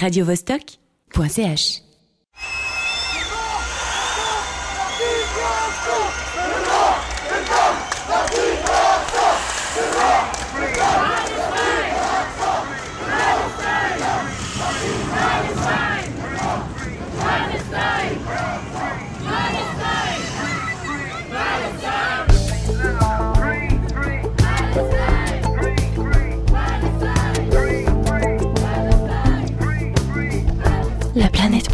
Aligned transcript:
radiovostok.ch. 0.00 1.89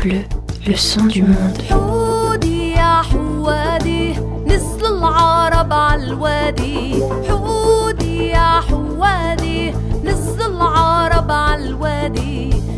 bleue, 0.06 0.24
le 0.66 0.76
son 0.76 1.04
du 1.06 1.22
monde. 1.22 1.58
حودي 1.70 2.72
يا 2.72 3.02
حوادي 3.02 4.14
العرب 4.84 5.72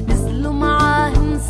نزلوا 0.09 0.53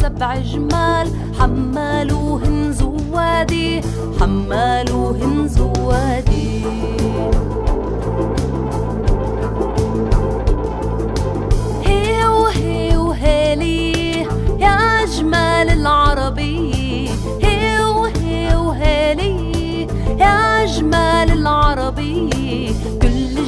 سبع 0.00 0.38
جمال 0.38 1.09
حمالوهن 1.38 2.72
زوادي 2.72 3.80
حمالوهن 4.20 5.48
زوادي. 5.48 6.27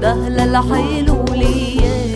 ده 0.00 0.28
للحلو 0.28 1.24
ليا 1.34 2.07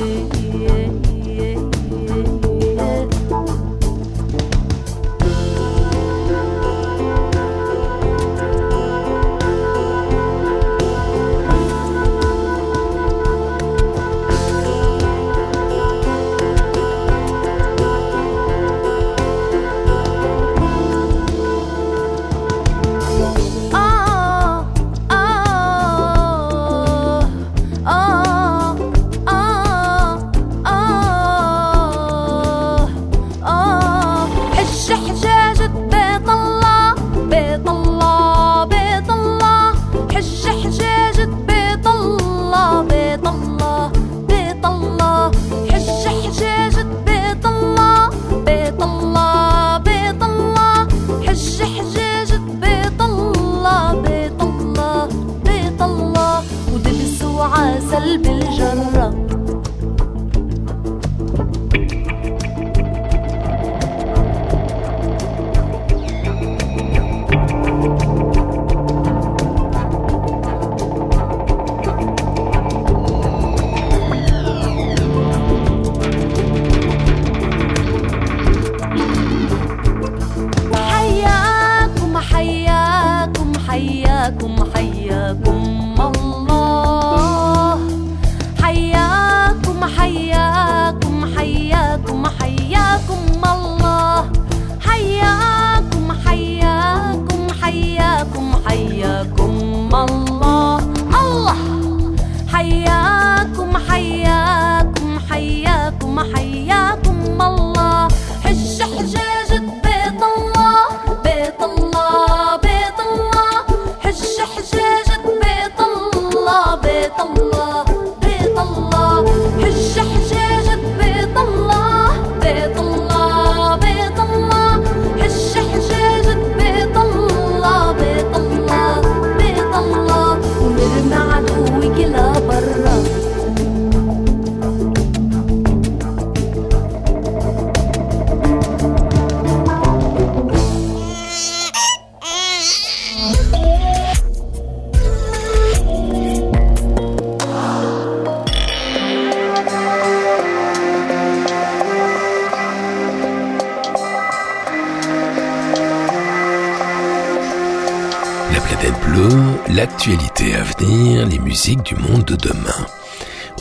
du 161.76 161.94
monde 161.94 162.24
de 162.24 162.36
demain. 162.36 162.86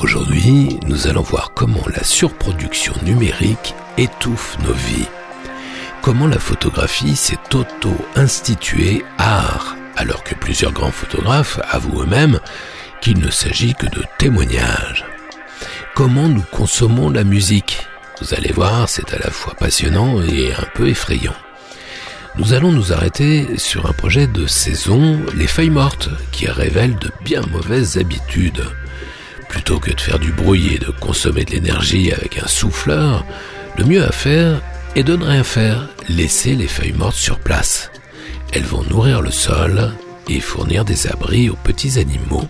Aujourd'hui, 0.02 0.80
nous 0.88 1.08
allons 1.08 1.22
voir 1.22 1.52
comment 1.54 1.84
la 1.96 2.04
surproduction 2.04 2.94
numérique 3.04 3.76
étouffe 3.98 4.58
nos 4.66 4.74
vies. 4.74 5.08
Comment 6.02 6.28
la 6.28 6.40
photographie 6.40 7.16
s'est 7.16 7.38
auto-instituée 7.54 9.06
art, 9.18 9.76
alors 9.96 10.24
que 10.24 10.36
plusieurs 10.36 10.72
grands 10.72 10.92
photographes 10.92 11.60
avouent 11.70 12.02
eux-mêmes 12.02 12.40
qu'il 13.02 13.20
ne 13.20 13.30
s'agit 13.30 13.76
que 13.76 13.88
de 13.88 14.04
témoignages. 14.18 15.06
Comment 15.96 16.28
nous 16.28 16.44
consommons 16.52 17.10
la 17.10 17.24
musique? 17.24 17.88
Vous 18.22 18.34
allez 18.34 18.52
voir, 18.52 18.90
c'est 18.90 19.14
à 19.14 19.20
la 19.20 19.30
fois 19.30 19.54
passionnant 19.56 20.22
et 20.22 20.54
un 20.54 20.66
peu 20.74 20.88
effrayant. 20.90 21.36
Nous 22.38 22.54
allons 22.54 22.72
nous 22.72 22.94
arrêter 22.94 23.58
sur 23.58 23.88
un 23.88 23.92
projet 23.92 24.26
de 24.26 24.48
saison, 24.48 25.20
Les 25.36 25.48
Feuilles 25.48 25.70
Mortes, 25.70 26.10
qui 26.32 26.48
révèle 26.48 26.96
de 26.96 27.12
bien 27.26 27.42
mauvaises 27.52 27.98
habitudes. 27.98 28.64
Plutôt 29.50 29.80
que 29.80 29.92
de 29.92 30.00
faire 30.00 30.18
du 30.18 30.32
bruit 30.32 30.76
et 30.76 30.80
de 30.80 30.92
consommer 30.92 31.44
de 31.44 31.52
l'énergie 31.52 32.14
avec 32.14 32.42
un 32.42 32.48
souffleur, 32.48 33.26
le 33.78 33.84
mieux 33.84 34.04
à 34.04 34.14
faire 34.14 34.62
et 34.96 35.04
de 35.04 35.16
ne 35.18 35.26
rien 35.26 35.44
faire, 35.44 35.90
laisser 36.08 36.56
les 36.56 36.68
feuilles 36.68 36.94
mortes 36.94 37.18
sur 37.18 37.38
place. 37.38 37.92
Elles 38.54 38.64
vont 38.64 38.84
nourrir 38.90 39.22
le 39.22 39.32
sol 39.32 39.92
et 40.30 40.40
fournir 40.40 40.86
des 40.86 41.08
abris 41.08 41.50
aux 41.50 41.58
petits 41.58 42.00
animaux. 42.00 42.48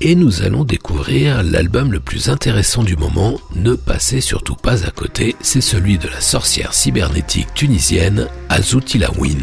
Et 0.00 0.14
nous 0.14 0.42
allons 0.42 0.62
découvrir 0.62 1.42
l'album 1.42 1.90
le 1.90 2.00
plus 2.00 2.28
intéressant 2.28 2.84
du 2.84 2.96
moment, 2.96 3.40
ne 3.66 3.74
passez 3.74 4.20
surtout 4.20 4.54
pas 4.54 4.86
à 4.86 4.90
côté, 4.92 5.34
c'est 5.40 5.60
celui 5.60 5.98
de 5.98 6.06
la 6.06 6.20
sorcière 6.20 6.72
cybernétique 6.72 7.52
tunisienne 7.52 8.28
Azoutilawin. 8.48 9.42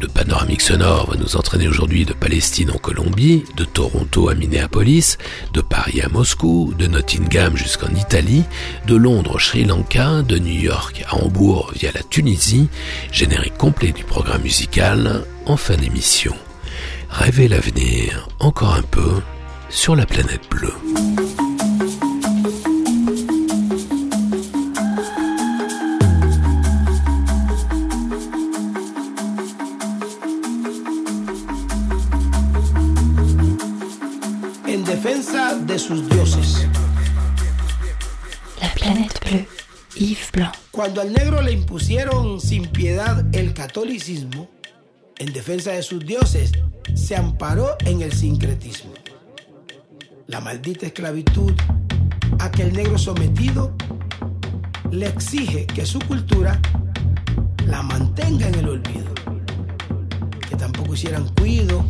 Le 0.00 0.06
panoramique 0.06 0.60
sonore 0.60 1.10
va 1.10 1.16
nous 1.16 1.34
entraîner 1.36 1.66
aujourd'hui 1.66 2.04
de 2.04 2.12
Palestine 2.12 2.70
en 2.70 2.78
Colombie, 2.78 3.42
de 3.56 3.64
Toronto 3.64 4.28
à 4.28 4.36
Minneapolis, 4.36 5.18
de 5.54 5.60
Paris 5.60 6.00
à 6.02 6.08
Moscou, 6.08 6.72
de 6.78 6.86
Nottingham 6.86 7.56
jusqu'en 7.56 7.92
Italie, 7.96 8.44
de 8.86 8.94
Londres 8.94 9.34
au 9.34 9.38
Sri 9.40 9.64
Lanka, 9.64 10.22
de 10.22 10.38
New 10.38 10.60
York 10.60 11.04
à 11.08 11.16
Hambourg 11.16 11.72
via 11.74 11.90
la 11.92 12.04
Tunisie, 12.04 12.68
générique 13.10 13.58
complet 13.58 13.90
du 13.90 14.04
programme 14.04 14.42
musical 14.42 15.24
en 15.46 15.56
fin 15.56 15.76
d'émission. 15.76 16.34
Rêvez 17.10 17.48
l'avenir 17.48 18.28
encore 18.38 18.74
un 18.74 18.82
peu 18.82 19.20
sur 19.68 19.96
la 19.96 20.06
planète 20.06 20.48
bleue. 20.48 20.74
Cuando 40.76 41.00
al 41.00 41.10
negro 41.10 41.40
le 41.40 41.52
impusieron 41.52 42.38
sin 42.38 42.66
piedad 42.66 43.24
el 43.32 43.54
catolicismo, 43.54 44.50
en 45.16 45.32
defensa 45.32 45.72
de 45.72 45.82
sus 45.82 46.04
dioses, 46.04 46.52
se 46.94 47.16
amparó 47.16 47.76
en 47.86 48.02
el 48.02 48.12
sincretismo. 48.12 48.92
La 50.26 50.42
maldita 50.42 50.84
esclavitud 50.84 51.54
a 52.38 52.50
que 52.50 52.64
el 52.64 52.74
negro 52.74 52.98
sometido 52.98 53.74
le 54.90 55.06
exige 55.06 55.66
que 55.66 55.86
su 55.86 55.98
cultura 56.00 56.60
la 57.66 57.82
mantenga 57.82 58.46
en 58.46 58.56
el 58.56 58.68
olvido, 58.68 59.14
que 60.46 60.56
tampoco 60.56 60.92
hicieran 60.92 61.26
cuido 61.36 61.86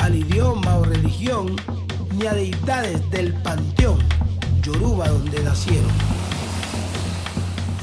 al 0.00 0.16
idioma 0.16 0.76
o 0.76 0.84
religión 0.84 1.56
ni 2.18 2.26
a 2.26 2.34
deidades 2.34 3.10
del 3.10 3.32
panteón 3.32 4.00
Yoruba 4.60 5.08
donde 5.08 5.42
nacieron. 5.42 6.21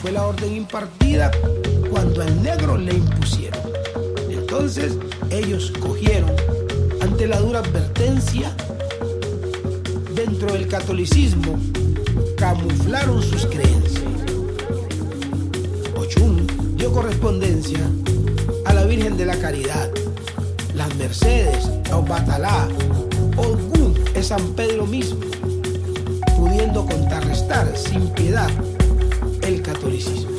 Fue 0.02 0.12
la 0.14 0.26
orden 0.26 0.56
impartida 0.56 1.30
cuando 1.90 2.22
al 2.22 2.42
negro 2.42 2.78
le 2.78 2.94
impusieron. 2.94 3.62
Entonces 4.30 4.94
ellos 5.30 5.74
cogieron 5.80 6.32
ante 7.02 7.28
la 7.28 7.40
dura 7.40 7.60
advertencia 7.60 8.56
dentro 10.16 10.54
del 10.54 10.68
catolicismo 10.68 11.60
camuflaron 12.38 13.22
sus 13.22 13.46
creencias. 13.46 14.04
Ochun 15.98 16.48
dio 16.78 16.94
correspondencia 16.94 17.80
a 18.66 18.74
la 18.74 18.86
Virgen 18.86 19.18
de 19.18 19.26
la 19.26 19.38
Caridad, 19.38 19.90
las 20.76 20.96
Mercedes, 20.96 21.70
a 21.92 21.98
Obatalá, 21.98 22.70
Ogún 23.36 23.96
es 24.16 24.28
San 24.28 24.54
Pedro 24.54 24.86
mismo, 24.86 25.20
pudiendo 26.38 26.86
contrarrestar 26.86 27.76
sin 27.76 28.08
piedad 28.10 28.50
el 29.50 29.64
catolicismo. 29.64 30.30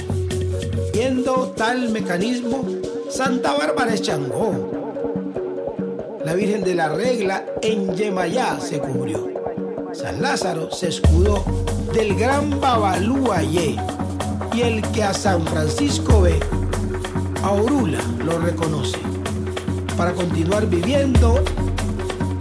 Viendo 0.93 1.53
tal 1.57 1.91
mecanismo, 1.91 2.65
Santa 3.11 3.55
Bárbara 3.55 3.93
es 3.93 4.03
Changó. 4.03 4.71
La 6.25 6.35
Virgen 6.35 6.63
de 6.63 6.77
la 6.77 6.91
Regla 6.91 7.45
en 7.61 7.97
Yemayá 7.97 8.61
se 8.61 8.79
cubrió. 8.79 9.29
San 9.93 10.23
Lázaro 10.23 10.71
se 10.71 10.89
escudó 10.89 11.45
del 11.93 12.15
gran 12.15 12.61
Babalúayé 12.61 13.77
y 14.55 14.61
el 14.61 14.83
que 14.93 15.03
a 15.03 15.13
San 15.13 15.45
Francisco 15.45 16.23
ve, 16.23 16.39
a 17.43 17.51
Orula 17.51 18.01
lo 18.25 18.39
reconoce 18.39 18.99
para 19.97 20.13
continuar 20.13 20.69
viviendo 20.69 21.43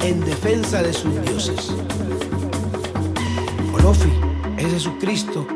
en 0.03 0.23
defensa 0.23 0.83
de 0.83 0.93
sus 0.93 1.19
dioses. 1.23 1.71
Olofi 3.73 4.11
es 4.59 4.71
Jesucristo 4.71 5.47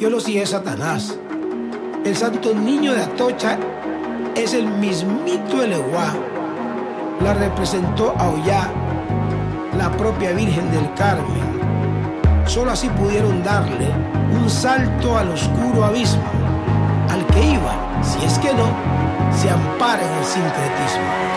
y 0.00 0.20
sí 0.20 0.38
es 0.38 0.50
Satanás. 0.50 1.18
El 2.04 2.16
santo 2.16 2.54
niño 2.54 2.94
de 2.94 3.02
Atocha 3.02 3.58
es 4.36 4.54
el 4.54 4.68
mismito 4.68 5.62
Eleguá. 5.62 6.14
La 7.20 7.34
representó 7.34 8.14
a 8.16 8.28
Ollá, 8.28 8.70
la 9.76 9.90
propia 9.90 10.32
Virgen 10.32 10.70
del 10.70 10.94
Carmen. 10.94 12.44
Solo 12.46 12.70
así 12.70 12.88
pudieron 12.90 13.42
darle 13.42 13.88
un 14.32 14.48
salto 14.48 15.18
al 15.18 15.30
oscuro 15.30 15.84
abismo 15.84 16.22
al 17.10 17.26
que 17.26 17.44
iba, 17.44 18.02
si 18.02 18.24
es 18.24 18.38
que 18.38 18.54
no, 18.54 18.68
se 19.36 19.50
ampara 19.50 20.00
en 20.00 20.18
el 20.18 20.24
sincretismo. 20.24 21.27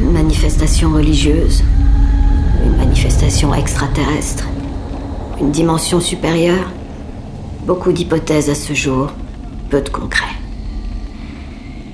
Une 0.00 0.12
manifestation 0.12 0.92
religieuse, 0.92 1.64
une 2.64 2.76
manifestation 2.76 3.52
extraterrestre, 3.52 4.44
une 5.40 5.50
dimension 5.50 5.98
supérieure. 5.98 6.70
Beaucoup 7.66 7.92
d'hypothèses 7.92 8.50
à 8.50 8.54
ce 8.54 8.72
jour, 8.72 9.10
peu 9.68 9.80
de 9.80 9.88
concret. 9.88 10.32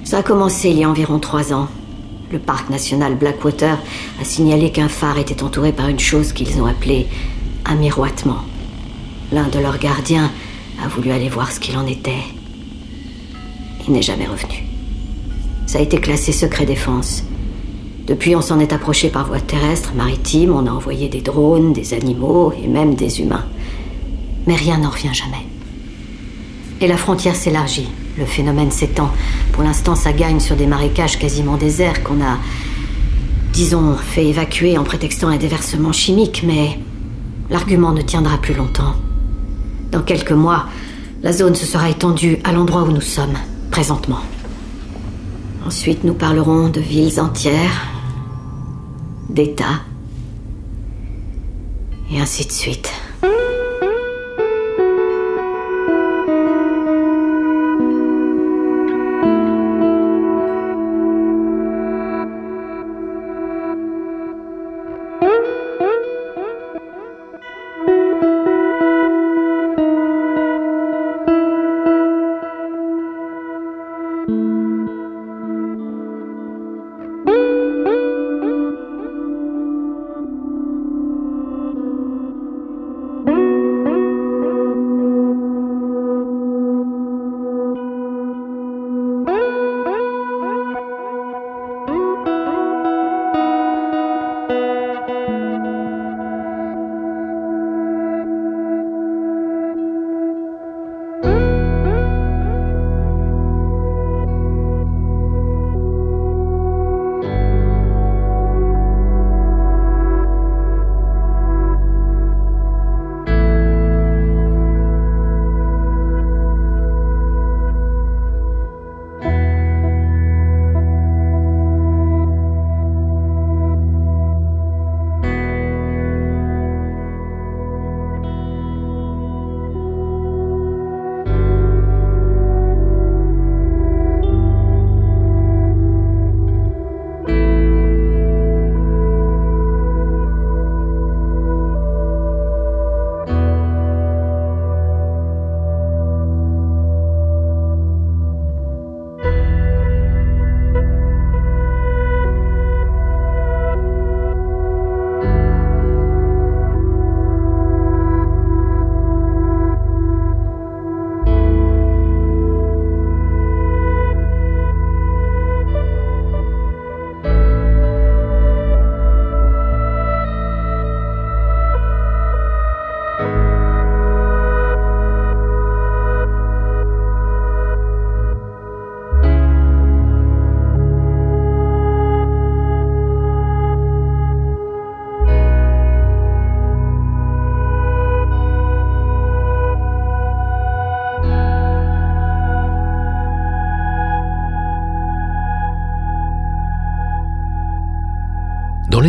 Ça 0.05 0.19
a 0.19 0.23
commencé 0.23 0.69
il 0.69 0.79
y 0.79 0.85
a 0.85 0.91
environ 0.91 1.19
trois 1.21 1.55
ans, 1.55 1.69
le 2.31 2.39
parc 2.39 2.69
national 2.69 3.15
Blackwater 3.15 3.79
a 4.21 4.25
signalé 4.25 4.71
qu'un 4.71 4.89
phare 4.89 5.19
était 5.19 5.43
entouré 5.43 5.73
par 5.73 5.89
une 5.89 5.99
chose 5.99 6.35
qu'ils 6.35 6.61
ont 6.61 6.67
appelée 6.67 7.07
un 7.65 7.77
miroitement. 7.77 8.41
L'un 9.33 9.49
de 9.49 9.59
leurs 9.59 9.79
gardiens 9.79 10.31
a 10.85 10.89
voulu 10.89 11.11
aller 11.13 11.31
voir 11.31 11.51
ce 11.51 11.61
qu'il 11.61 11.79
en 11.79 11.87
était. 11.87 12.25
Il 13.87 13.95
n'est 13.95 14.03
jamais 14.03 14.27
revenu. 14.27 14.58
Ça 15.69 15.81
a 15.81 15.83
été 15.83 15.99
classé 15.99 16.33
secret 16.33 16.65
défense. 16.65 17.25
Depuis, 18.07 18.35
on 18.35 18.41
s'en 18.41 18.59
est 18.59 18.73
approché 18.73 19.11
par 19.11 19.27
voie 19.27 19.39
terrestre, 19.39 19.93
maritime, 19.95 20.55
on 20.55 20.67
a 20.67 20.71
envoyé 20.71 21.11
des 21.11 21.21
drones, 21.21 21.75
des 21.75 21.93
animaux 21.93 22.55
et 22.55 22.67
même 22.67 22.95
des 22.95 23.21
humains. 23.21 23.45
Mais 24.47 24.55
rien 24.57 24.79
n'en 24.79 24.89
revient 24.89 25.13
jamais. 25.13 25.45
Et 26.81 26.87
la 26.87 26.97
frontière 26.97 27.37
s'élargit, 27.37 27.87
le 28.17 28.25
phénomène 28.25 28.71
s'étend. 28.71 29.11
Pour 29.53 29.63
l'instant, 29.63 29.95
ça 29.95 30.15
gagne 30.15 30.41
sur 30.41 30.57
des 30.57 30.67
marécages 30.67 31.19
quasiment 31.19 31.59
déserts 31.59 32.03
qu'on 32.03 32.23
a, 32.23 32.39
disons, 33.53 33.95
fait 33.97 34.27
évacuer 34.27 34.79
en 34.79 34.85
prétextant 34.85 35.29
un 35.29 35.37
déversement 35.37 35.93
chimique, 35.93 36.45
mais 36.47 36.79
l'argument 37.51 37.93
ne 37.93 38.01
tiendra 38.01 38.39
plus 38.39 38.55
longtemps. 38.55 38.95
Dans 39.93 40.03
quelques 40.03 40.33
mois, 40.33 40.65
la 41.23 41.35
zone 41.35 41.55
se 41.55 41.67
sera 41.67 41.91
étendue 41.91 42.39
à 42.43 42.53
l'endroit 42.53 42.85
où 42.85 42.91
nous 42.91 43.03
sommes, 43.03 43.37
présentement. 43.71 44.21
Ensuite, 45.69 46.03
nous 46.03 46.15
parlerons 46.15 46.71
de 46.71 46.81
villes 46.81 47.21
entières, 47.21 47.87
d'États, 49.29 49.83
et 52.11 52.19
ainsi 52.19 52.47
de 52.47 52.53
suite. 52.53 52.91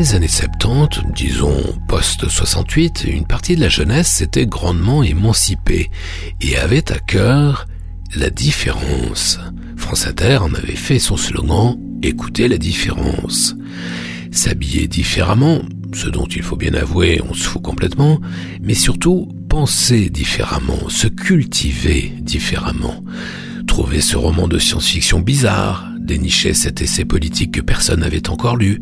Les 0.10 0.16
années 0.16 0.28
70, 0.28 1.02
disons 1.14 1.64
post-68, 1.88 3.08
une 3.08 3.28
partie 3.28 3.56
de 3.56 3.62
la 3.62 3.70
jeunesse 3.70 4.08
s'était 4.08 4.48
grandement 4.48 5.04
émancipée 5.04 5.92
et 6.42 6.58
avait 6.58 6.92
à 6.92 6.98
cœur 6.98 7.68
la 8.16 8.32
différence. 8.32 9.40
France 9.78 10.08
Inter 10.08 10.38
en 10.38 10.54
avait 10.56 10.76
fait 10.76 10.98
son 10.98 11.16
slogan 11.16 11.78
Écoutez 12.02 12.48
la 12.48 12.58
différence. 12.58 13.56
S'habiller 14.32 14.88
différemment, 14.88 15.62
ce 15.94 16.10
dont 16.10 16.26
il 16.26 16.42
faut 16.42 16.56
bien 16.56 16.74
avouer 16.74 17.22
on 17.30 17.34
se 17.36 17.48
fout 17.48 17.62
complètement, 17.62 18.20
mais 18.64 18.74
surtout 18.74 19.28
penser 19.48 20.10
différemment, 20.10 20.90
se 20.90 21.08
cultiver 21.08 22.14
différemment. 22.20 23.04
Trouver 23.68 24.02
ce 24.02 24.18
roman 24.18 24.48
de 24.48 24.58
science-fiction 24.58 25.20
bizarre, 25.20 25.88
dénicher 26.00 26.56
cet 26.56 26.82
essai 26.82 27.06
politique 27.06 27.52
que 27.52 27.62
personne 27.62 28.00
n'avait 28.00 28.30
encore 28.30 28.58
lu, 28.58 28.82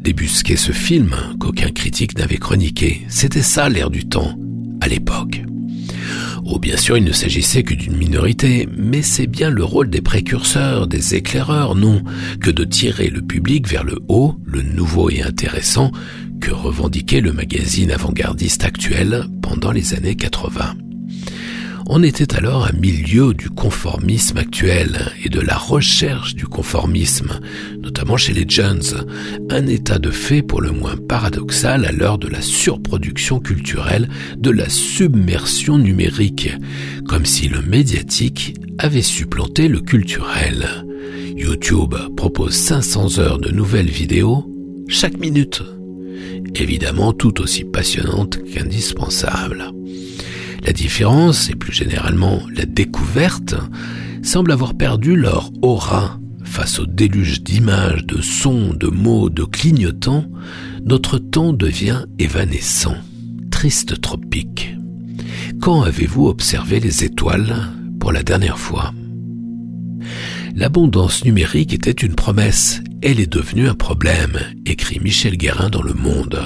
débusquer 0.00 0.56
ce 0.56 0.72
film 0.72 1.14
qu'aucun 1.38 1.70
critique 1.70 2.18
n'avait 2.18 2.38
chroniqué. 2.38 3.02
C'était 3.08 3.42
ça 3.42 3.68
l'air 3.68 3.90
du 3.90 4.06
temps, 4.06 4.38
à 4.80 4.88
l'époque. 4.88 5.42
Oh, 6.44 6.58
bien 6.58 6.76
sûr, 6.76 6.96
il 6.96 7.04
ne 7.04 7.12
s'agissait 7.12 7.62
que 7.62 7.74
d'une 7.74 7.96
minorité, 7.96 8.68
mais 8.76 9.02
c'est 9.02 9.26
bien 9.26 9.50
le 9.50 9.62
rôle 9.62 9.90
des 9.90 10.00
précurseurs, 10.00 10.86
des 10.86 11.14
éclaireurs, 11.14 11.74
non, 11.74 12.02
que 12.40 12.50
de 12.50 12.64
tirer 12.64 13.08
le 13.08 13.22
public 13.22 13.68
vers 13.68 13.84
le 13.84 13.98
haut, 14.08 14.36
le 14.44 14.62
nouveau 14.62 15.10
et 15.10 15.22
intéressant, 15.22 15.92
que 16.40 16.50
revendiquait 16.50 17.20
le 17.20 17.32
magazine 17.32 17.92
avant-gardiste 17.92 18.64
actuel 18.64 19.26
pendant 19.42 19.70
les 19.70 19.94
années 19.94 20.16
80. 20.16 20.74
On 21.92 22.04
était 22.04 22.36
alors 22.36 22.66
à 22.66 22.70
milieu 22.70 23.34
du 23.34 23.50
conformisme 23.50 24.38
actuel 24.38 25.10
et 25.24 25.28
de 25.28 25.40
la 25.40 25.56
recherche 25.56 26.36
du 26.36 26.46
conformisme, 26.46 27.40
notamment 27.80 28.16
chez 28.16 28.32
les 28.32 28.48
jeunes, 28.48 28.84
un 29.50 29.66
état 29.66 29.98
de 29.98 30.12
fait 30.12 30.40
pour 30.40 30.60
le 30.60 30.70
moins 30.70 30.94
paradoxal 30.96 31.84
à 31.84 31.90
l'heure 31.90 32.18
de 32.18 32.28
la 32.28 32.42
surproduction 32.42 33.40
culturelle, 33.40 34.08
de 34.36 34.50
la 34.50 34.68
submersion 34.68 35.78
numérique, 35.78 36.50
comme 37.08 37.26
si 37.26 37.48
le 37.48 37.60
médiatique 37.60 38.54
avait 38.78 39.02
supplanté 39.02 39.66
le 39.66 39.80
culturel. 39.80 40.86
YouTube 41.34 41.96
propose 42.16 42.54
500 42.54 43.18
heures 43.18 43.40
de 43.40 43.50
nouvelles 43.50 43.90
vidéos 43.90 44.48
chaque 44.86 45.18
minute, 45.18 45.64
évidemment 46.54 47.12
tout 47.12 47.40
aussi 47.40 47.64
passionnantes 47.64 48.38
qu'indispensables. 48.44 49.72
La 50.64 50.72
différence, 50.72 51.50
et 51.50 51.54
plus 51.54 51.72
généralement 51.72 52.42
la 52.54 52.66
découverte, 52.66 53.54
semblent 54.22 54.52
avoir 54.52 54.74
perdu 54.74 55.16
leur 55.16 55.50
aura 55.62 56.20
face 56.50 56.80
au 56.80 56.86
déluge 56.86 57.42
d'images, 57.42 58.04
de 58.04 58.20
sons, 58.20 58.74
de 58.74 58.88
mots, 58.88 59.30
de 59.30 59.44
clignotants, 59.44 60.26
notre 60.84 61.18
temps 61.18 61.52
devient 61.52 62.04
évanescent, 62.18 62.96
triste 63.50 64.00
tropique. 64.00 64.74
Quand 65.60 65.82
avez-vous 65.82 66.26
observé 66.26 66.80
les 66.80 67.04
étoiles 67.04 67.56
pour 68.00 68.12
la 68.12 68.22
dernière 68.22 68.58
fois? 68.58 68.92
L'abondance 70.56 71.24
numérique 71.24 71.72
était 71.72 71.90
une 71.92 72.14
promesse, 72.14 72.82
elle 73.00 73.20
est 73.20 73.32
devenue 73.32 73.68
un 73.68 73.74
problème, 73.74 74.38
écrit 74.66 74.98
Michel 75.00 75.36
Guérin 75.36 75.70
dans 75.70 75.82
Le 75.82 75.94
Monde. 75.94 76.40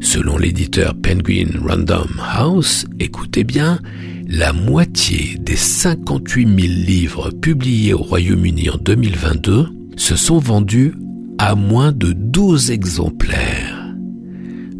Selon 0.00 0.38
l'éditeur 0.38 0.94
Penguin 0.94 1.50
Random 1.64 2.08
House, 2.20 2.86
écoutez 3.00 3.44
bien, 3.44 3.78
la 4.26 4.52
moitié 4.52 5.36
des 5.40 5.56
58 5.56 6.46
000 6.46 6.56
livres 6.56 7.30
publiés 7.30 7.94
au 7.94 7.98
Royaume-Uni 7.98 8.70
en 8.70 8.76
2022 8.76 9.68
se 9.96 10.16
sont 10.16 10.38
vendus 10.38 10.94
à 11.38 11.54
moins 11.54 11.92
de 11.92 12.12
12 12.12 12.70
exemplaires. 12.70 13.94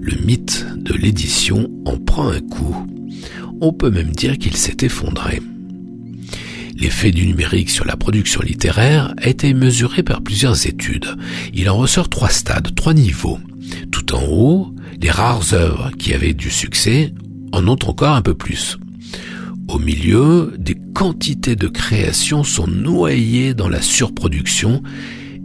Le 0.00 0.25
mythe 0.25 0.66
de 0.76 0.94
l'édition 0.94 1.68
en 1.84 1.96
prend 1.98 2.28
un 2.28 2.40
coup. 2.40 2.87
On 3.60 3.72
peut 3.72 3.90
même 3.90 4.10
dire 4.10 4.38
qu'il 4.38 4.56
s'est 4.56 4.76
effondré. 4.82 5.42
L'effet 6.76 7.10
du 7.10 7.26
numérique 7.26 7.70
sur 7.70 7.84
la 7.84 7.96
production 7.96 8.40
littéraire 8.40 9.12
a 9.18 9.28
été 9.28 9.52
mesuré 9.52 10.04
par 10.04 10.22
plusieurs 10.22 10.66
études. 10.66 11.08
Il 11.52 11.68
en 11.68 11.76
ressort 11.76 12.08
trois 12.08 12.30
stades, 12.30 12.72
trois 12.76 12.94
niveaux. 12.94 13.38
Tout 13.90 14.14
en 14.14 14.25
haut, 14.25 14.75
les 15.00 15.10
rares 15.10 15.52
œuvres 15.52 15.90
qui 15.98 16.12
avaient 16.14 16.34
du 16.34 16.50
succès 16.50 17.12
en 17.52 17.66
ont 17.68 17.78
encore 17.86 18.14
un 18.14 18.22
peu 18.22 18.34
plus. 18.34 18.78
Au 19.68 19.78
milieu, 19.78 20.54
des 20.58 20.76
quantités 20.94 21.56
de 21.56 21.68
créations 21.68 22.42
sont 22.42 22.66
noyées 22.66 23.54
dans 23.54 23.68
la 23.68 23.82
surproduction 23.82 24.82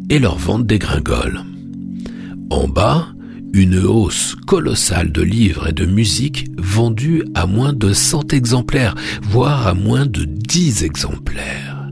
et 0.10 0.20
leur 0.20 0.38
vente 0.38 0.66
dégringole. 0.66 1.42
En 2.50 2.68
bas, 2.68 3.08
une 3.54 3.80
hausse 3.80 4.36
colossale 4.48 5.12
de 5.12 5.22
livres 5.22 5.68
et 5.68 5.74
de 5.74 5.86
musique 5.86 6.48
vendus 6.58 7.24
à 7.36 7.46
moins 7.46 7.74
de 7.74 7.94
100 7.94 8.34
exemplaires, 8.34 8.96
voire 9.22 9.68
à 9.68 9.74
moins 9.74 10.06
de 10.06 10.26
10 10.26 10.84
exemplaires. 10.84 11.92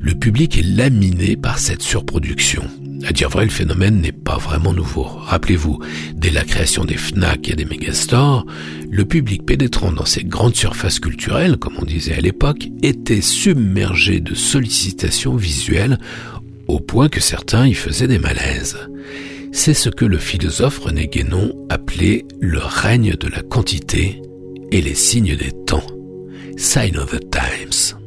Le 0.00 0.14
public 0.14 0.56
est 0.56 0.62
laminé 0.62 1.36
par 1.36 1.58
cette 1.58 1.82
surproduction. 1.82 2.62
À 3.06 3.12
dire 3.12 3.30
vrai, 3.30 3.44
le 3.44 3.50
phénomène 3.50 4.00
n'est 4.00 4.12
pas 4.12 4.36
vraiment 4.36 4.72
nouveau. 4.72 5.04
Rappelez-vous, 5.04 5.80
dès 6.14 6.30
la 6.30 6.44
création 6.44 6.84
des 6.84 6.96
FNAC 6.96 7.48
et 7.50 7.56
des 7.56 7.64
megastores, 7.64 8.46
le 8.90 9.04
public 9.04 9.44
pénétrant 9.46 9.90
dans 9.90 10.04
ces 10.04 10.22
grandes 10.22 10.54
surfaces 10.54 11.00
culturelles, 11.00 11.56
comme 11.56 11.76
on 11.78 11.84
disait 11.84 12.14
à 12.14 12.20
l'époque, 12.20 12.68
était 12.82 13.22
submergé 13.22 14.20
de 14.20 14.34
sollicitations 14.34 15.36
visuelles 15.36 15.98
au 16.68 16.78
point 16.78 17.08
que 17.08 17.20
certains 17.20 17.66
y 17.66 17.74
faisaient 17.74 18.06
des 18.06 18.18
malaises. 18.18 18.76
C'est 19.52 19.74
ce 19.74 19.88
que 19.88 20.04
le 20.04 20.18
philosophe 20.18 20.78
René 20.78 21.08
Guénon 21.08 21.52
appelait 21.68 22.24
le 22.40 22.60
règne 22.60 23.16
de 23.16 23.28
la 23.28 23.42
quantité 23.42 24.22
et 24.70 24.80
les 24.80 24.94
signes 24.94 25.36
des 25.36 25.52
temps. 25.66 25.86
Sign 26.56 26.96
of 26.96 27.10
the 27.10 27.20
times. 27.30 27.99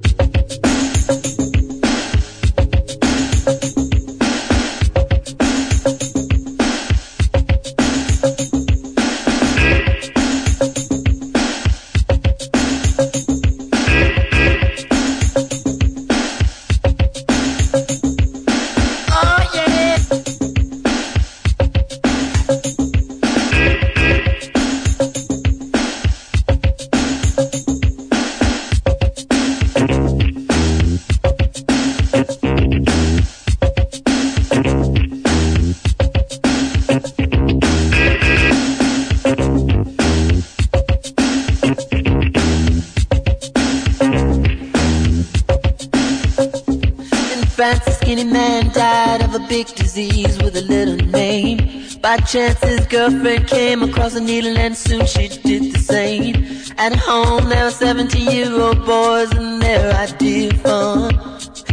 Chance 52.33 52.59
his 52.63 52.87
girlfriend 52.87 53.47
came 53.47 53.83
across 53.83 54.15
a 54.15 54.19
needle 54.19 54.57
and 54.57 54.75
soon 54.75 55.05
she 55.05 55.27
did 55.27 55.71
the 55.71 55.79
same. 55.79 56.35
At 56.79 56.95
home 56.95 57.47
there 57.49 57.65
were 57.65 57.71
17 57.71 58.31
year 58.31 58.51
old 58.51 58.83
boys 58.87 59.31
and 59.33 59.61
their 59.61 59.93
idea 59.93 60.49
of 60.49 60.61
fun 60.61 61.13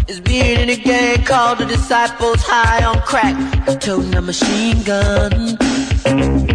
is 0.06 0.20
being 0.20 0.60
in 0.60 0.68
a 0.68 0.76
gang 0.76 1.24
called 1.24 1.58
the 1.58 1.64
Disciples 1.64 2.42
High 2.42 2.84
on 2.84 3.00
Crack, 3.02 3.80
toting 3.80 4.14
a 4.14 4.20
machine 4.20 4.82
gun. 4.82 6.49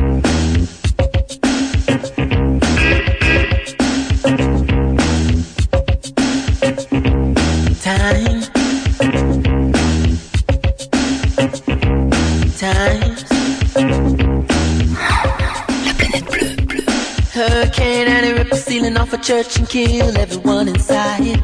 Church 19.17 19.57
and 19.57 19.67
kill 19.69 20.17
everyone 20.17 20.67
inside. 20.67 21.23
You 21.25 21.35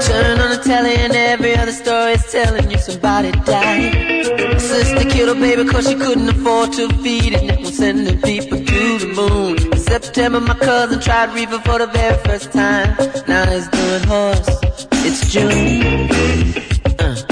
turn 0.00 0.38
on 0.40 0.50
the 0.50 0.60
telly 0.64 0.94
and 0.96 1.12
every 1.14 1.56
other 1.56 1.72
story 1.72 2.12
is 2.12 2.32
telling 2.32 2.70
you 2.70 2.78
somebody 2.78 3.30
died. 3.32 3.94
My 4.38 4.58
sister 4.58 5.08
killed 5.08 5.36
her 5.36 5.40
baby 5.40 5.68
cause 5.68 5.88
she 5.88 5.94
couldn't 5.94 6.28
afford 6.28 6.72
to 6.74 6.88
feed 7.02 7.34
it. 7.34 7.44
Now 7.44 7.56
we're 7.58 7.70
sending 7.70 8.20
people 8.22 8.58
to 8.58 8.98
the 8.98 9.12
moon. 9.14 9.72
In 9.72 9.78
September, 9.78 10.40
my 10.40 10.54
cousin 10.54 11.00
tried 11.00 11.34
reefer 11.34 11.58
for 11.60 11.78
the 11.78 11.86
very 11.86 12.16
first 12.24 12.52
time. 12.52 12.96
Now 13.26 13.44
he's 13.50 13.68
doing 13.68 14.04
horse. 14.04 14.48
It's 15.06 15.30
June. 15.32 16.08
Uh. 16.98 17.27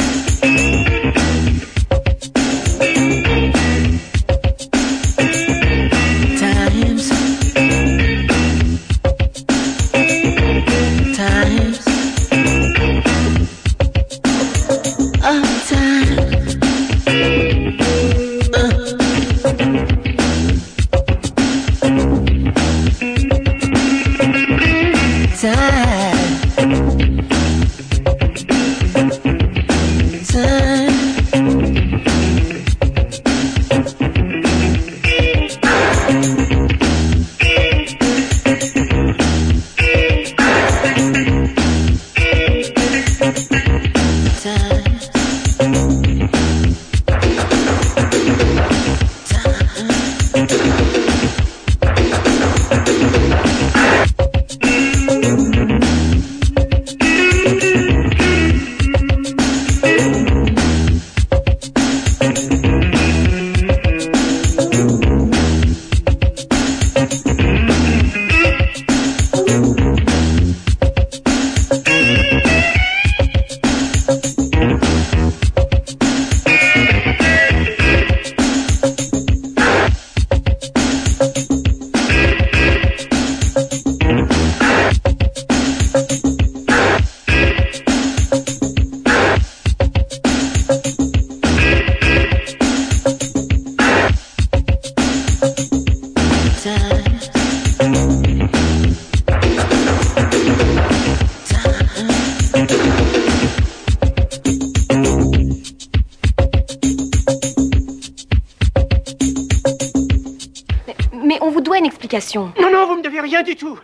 Explication. 112.17 112.53
Non, 112.61 112.71
non, 112.71 112.87
vous 112.87 112.97
me 112.97 113.03
devez 113.03 113.21
rien 113.21 113.43
du 113.43 113.57
tout. 113.57 113.79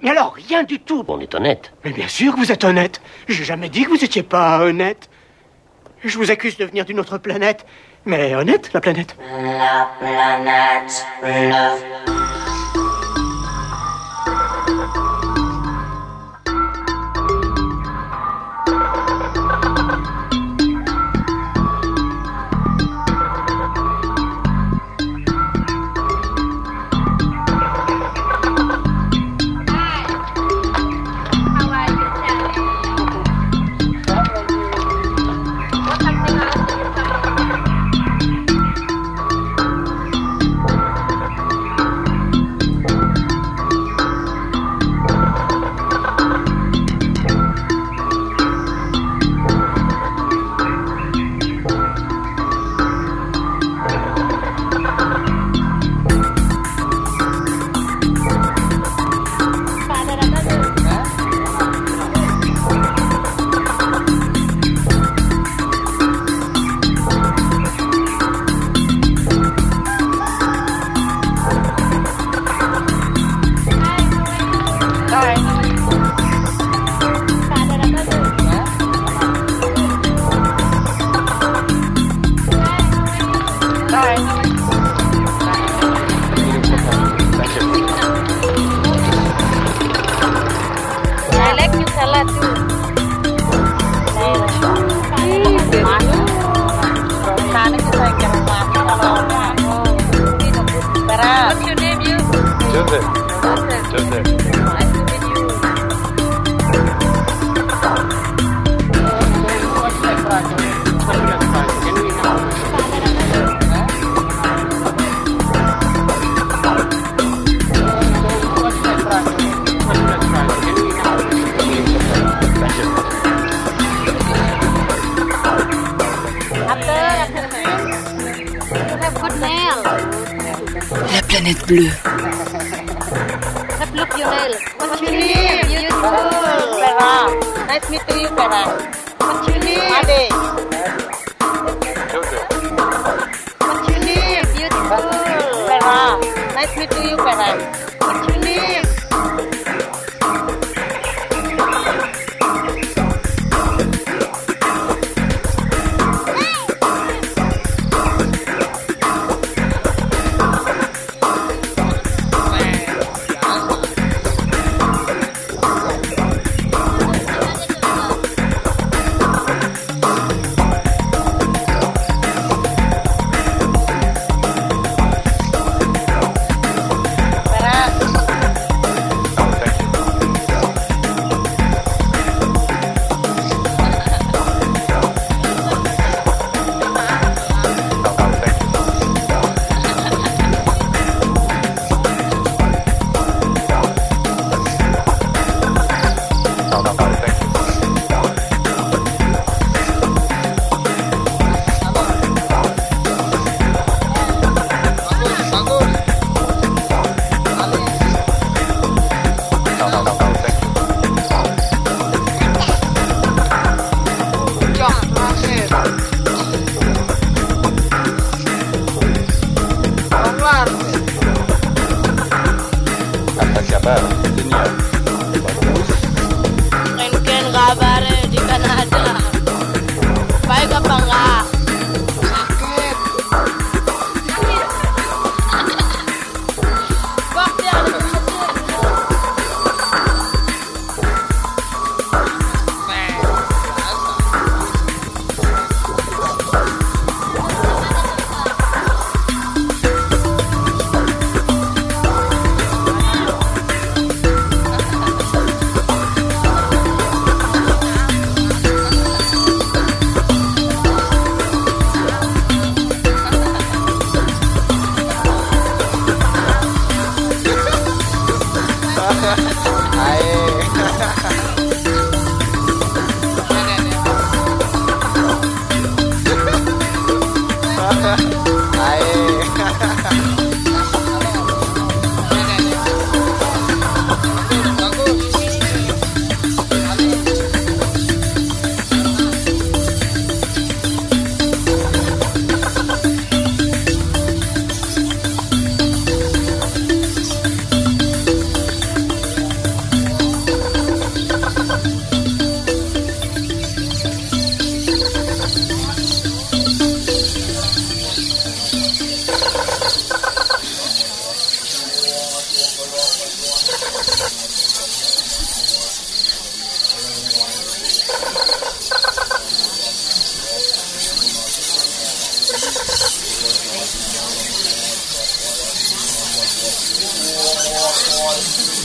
Mais 0.00 0.10
alors, 0.10 0.34
rien 0.34 0.64
du 0.64 0.80
tout. 0.80 1.04
On 1.06 1.20
est 1.20 1.34
honnête. 1.34 1.72
Mais 1.84 1.92
bien 1.92 2.08
sûr 2.08 2.34
que 2.34 2.38
vous 2.38 2.50
êtes 2.50 2.64
honnête. 2.64 3.00
J'ai 3.28 3.44
jamais 3.44 3.68
dit 3.68 3.84
que 3.84 3.90
vous 3.90 4.04
étiez 4.04 4.22
pas 4.22 4.60
honnête. 4.60 5.08
Je 6.04 6.18
vous 6.18 6.30
accuse 6.30 6.56
de 6.56 6.64
venir 6.64 6.84
d'une 6.84 6.98
autre 6.98 7.18
planète. 7.18 7.64
Mais 8.04 8.34
honnête, 8.34 8.70
la 8.72 8.80
planète. 8.80 9.16
La 9.30 9.88
planète 10.00 11.06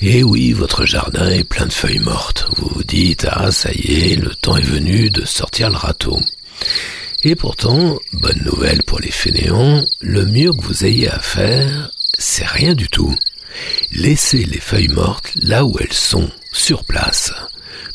Et 0.01 0.23
oui, 0.23 0.53
votre 0.53 0.85
jardin 0.85 1.27
est 1.29 1.43
plein 1.43 1.65
de 1.65 1.73
feuilles 1.73 1.99
mortes. 1.99 2.47
Vous 2.57 2.69
vous 2.75 2.83
dites, 2.83 3.25
ah 3.29 3.51
ça 3.51 3.71
y 3.73 4.11
est, 4.11 4.15
le 4.15 4.33
temps 4.35 4.55
est 4.55 4.61
venu 4.61 5.09
de 5.09 5.25
sortir 5.25 5.69
le 5.69 5.75
râteau. 5.75 6.19
Et 7.23 7.35
pourtant, 7.35 7.97
bonne 8.13 8.41
nouvelle 8.45 8.83
pour 8.83 8.99
les 8.99 9.11
fainéants, 9.11 9.83
le 10.01 10.25
mieux 10.25 10.53
que 10.53 10.61
vous 10.61 10.85
ayez 10.85 11.09
à 11.09 11.19
faire, 11.19 11.89
c'est 12.17 12.45
rien 12.45 12.75
du 12.75 12.87
tout. 12.89 13.15
Laissez 13.91 14.45
les 14.45 14.59
feuilles 14.59 14.87
mortes 14.87 15.31
là 15.35 15.65
où 15.65 15.75
elles 15.79 15.93
sont, 15.93 16.29
sur 16.51 16.83
place. 16.83 17.33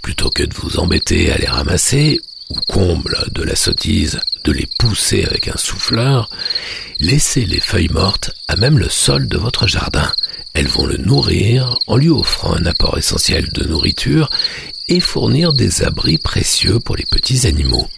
Plutôt 0.02 0.30
que 0.30 0.42
de 0.42 0.54
vous 0.54 0.78
embêter 0.78 1.30
à 1.30 1.38
les 1.38 1.46
ramasser, 1.46 2.20
comble 2.68 3.16
de 3.32 3.42
la 3.42 3.56
sottise, 3.56 4.20
de 4.44 4.52
les 4.52 4.68
pousser 4.78 5.24
avec 5.24 5.48
un 5.48 5.56
souffleur, 5.56 6.28
laissez 6.98 7.44
les 7.44 7.60
feuilles 7.60 7.90
mortes 7.90 8.32
à 8.48 8.56
même 8.56 8.78
le 8.78 8.88
sol 8.88 9.28
de 9.28 9.38
votre 9.38 9.66
jardin. 9.66 10.10
Elles 10.54 10.68
vont 10.68 10.86
le 10.86 10.98
nourrir 10.98 11.78
en 11.86 11.96
lui 11.96 12.10
offrant 12.10 12.54
un 12.54 12.66
apport 12.66 12.98
essentiel 12.98 13.48
de 13.50 13.64
nourriture 13.64 14.28
et 14.88 15.00
fournir 15.00 15.52
des 15.52 15.82
abris 15.82 16.18
précieux 16.18 16.80
pour 16.80 16.96
les 16.96 17.06
petits 17.06 17.46
animaux. 17.46 17.88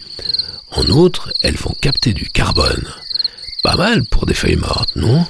En 0.71 0.85
outre, 0.89 1.33
elles 1.41 1.57
vont 1.57 1.75
capter 1.81 2.13
du 2.13 2.29
carbone. 2.29 2.87
Pas 3.63 3.75
mal 3.75 4.05
pour 4.05 4.25
des 4.25 4.33
feuilles 4.33 4.55
mortes, 4.55 4.95
non? 4.95 5.25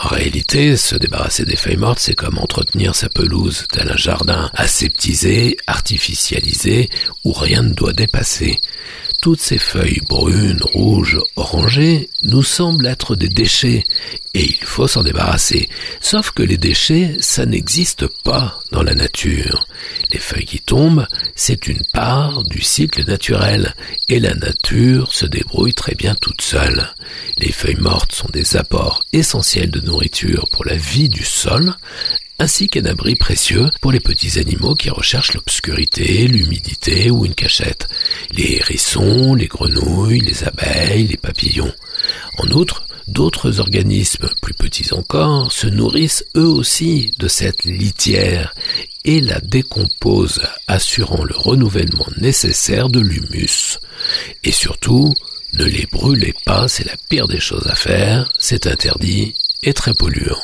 En 0.00 0.08
réalité, 0.08 0.76
se 0.76 0.96
débarrasser 0.96 1.44
des 1.44 1.56
feuilles 1.56 1.76
mortes, 1.76 2.00
c'est 2.00 2.14
comme 2.14 2.38
entretenir 2.38 2.94
sa 2.94 3.08
pelouse, 3.08 3.64
tel 3.72 3.90
un 3.90 3.96
jardin 3.96 4.50
aseptisé, 4.54 5.56
artificialisé, 5.66 6.90
où 7.24 7.32
rien 7.32 7.62
ne 7.62 7.74
doit 7.74 7.92
dépasser 7.92 8.58
toutes 9.24 9.40
ces 9.40 9.56
feuilles 9.56 10.02
brunes, 10.06 10.60
rouges, 10.74 11.18
orangées 11.36 12.10
nous 12.24 12.42
semblent 12.42 12.84
être 12.84 13.16
des 13.16 13.30
déchets 13.30 13.82
et 14.34 14.44
il 14.44 14.64
faut 14.66 14.86
s'en 14.86 15.02
débarrasser. 15.02 15.70
Sauf 16.02 16.32
que 16.32 16.42
les 16.42 16.58
déchets, 16.58 17.16
ça 17.20 17.46
n'existe 17.46 18.06
pas 18.22 18.60
dans 18.70 18.82
la 18.82 18.94
nature. 18.94 19.66
Les 20.12 20.18
feuilles 20.18 20.44
qui 20.44 20.60
tombent, 20.60 21.06
c'est 21.36 21.68
une 21.68 21.80
part 21.94 22.42
du 22.42 22.60
cycle 22.60 23.02
naturel 23.06 23.74
et 24.10 24.20
la 24.20 24.34
nature 24.34 25.10
se 25.10 25.24
débrouille 25.24 25.72
très 25.72 25.94
bien 25.94 26.14
toute 26.14 26.42
seule. 26.42 26.92
Les 27.38 27.50
feuilles 27.50 27.80
mortes 27.80 28.14
sont 28.14 28.28
des 28.30 28.58
apports 28.58 29.06
essentiels 29.14 29.33
de 29.34 29.80
nourriture 29.80 30.46
pour 30.52 30.64
la 30.64 30.76
vie 30.76 31.08
du 31.08 31.24
sol, 31.24 31.74
ainsi 32.38 32.68
qu'un 32.68 32.84
abri 32.84 33.16
précieux 33.16 33.68
pour 33.80 33.90
les 33.90 33.98
petits 33.98 34.38
animaux 34.38 34.76
qui 34.76 34.90
recherchent 34.90 35.34
l'obscurité, 35.34 36.28
l'humidité 36.28 37.10
ou 37.10 37.24
une 37.26 37.34
cachette, 37.34 37.88
les 38.30 38.58
hérissons, 38.58 39.34
les 39.34 39.48
grenouilles, 39.48 40.20
les 40.20 40.44
abeilles, 40.44 41.08
les 41.08 41.16
papillons. 41.16 41.72
En 42.38 42.46
outre, 42.52 42.86
d'autres 43.08 43.58
organismes 43.58 44.30
plus 44.40 44.54
petits 44.54 44.94
encore 44.94 45.50
se 45.50 45.66
nourrissent 45.66 46.24
eux 46.36 46.46
aussi 46.46 47.10
de 47.18 47.26
cette 47.26 47.64
litière 47.64 48.54
et 49.04 49.20
la 49.20 49.40
décomposent, 49.40 50.42
assurant 50.68 51.24
le 51.24 51.36
renouvellement 51.36 52.06
nécessaire 52.18 52.88
de 52.88 53.00
l'humus. 53.00 53.80
Et 54.44 54.52
surtout, 54.52 55.12
ne 55.58 55.64
les 55.64 55.86
brûlez 55.90 56.34
pas, 56.44 56.68
c'est 56.68 56.86
la 56.86 56.96
pire 57.08 57.28
des 57.28 57.40
choses 57.40 57.66
à 57.66 57.74
faire, 57.74 58.30
c'est 58.38 58.66
interdit 58.66 59.34
et 59.62 59.72
très 59.72 59.94
polluant. 59.94 60.40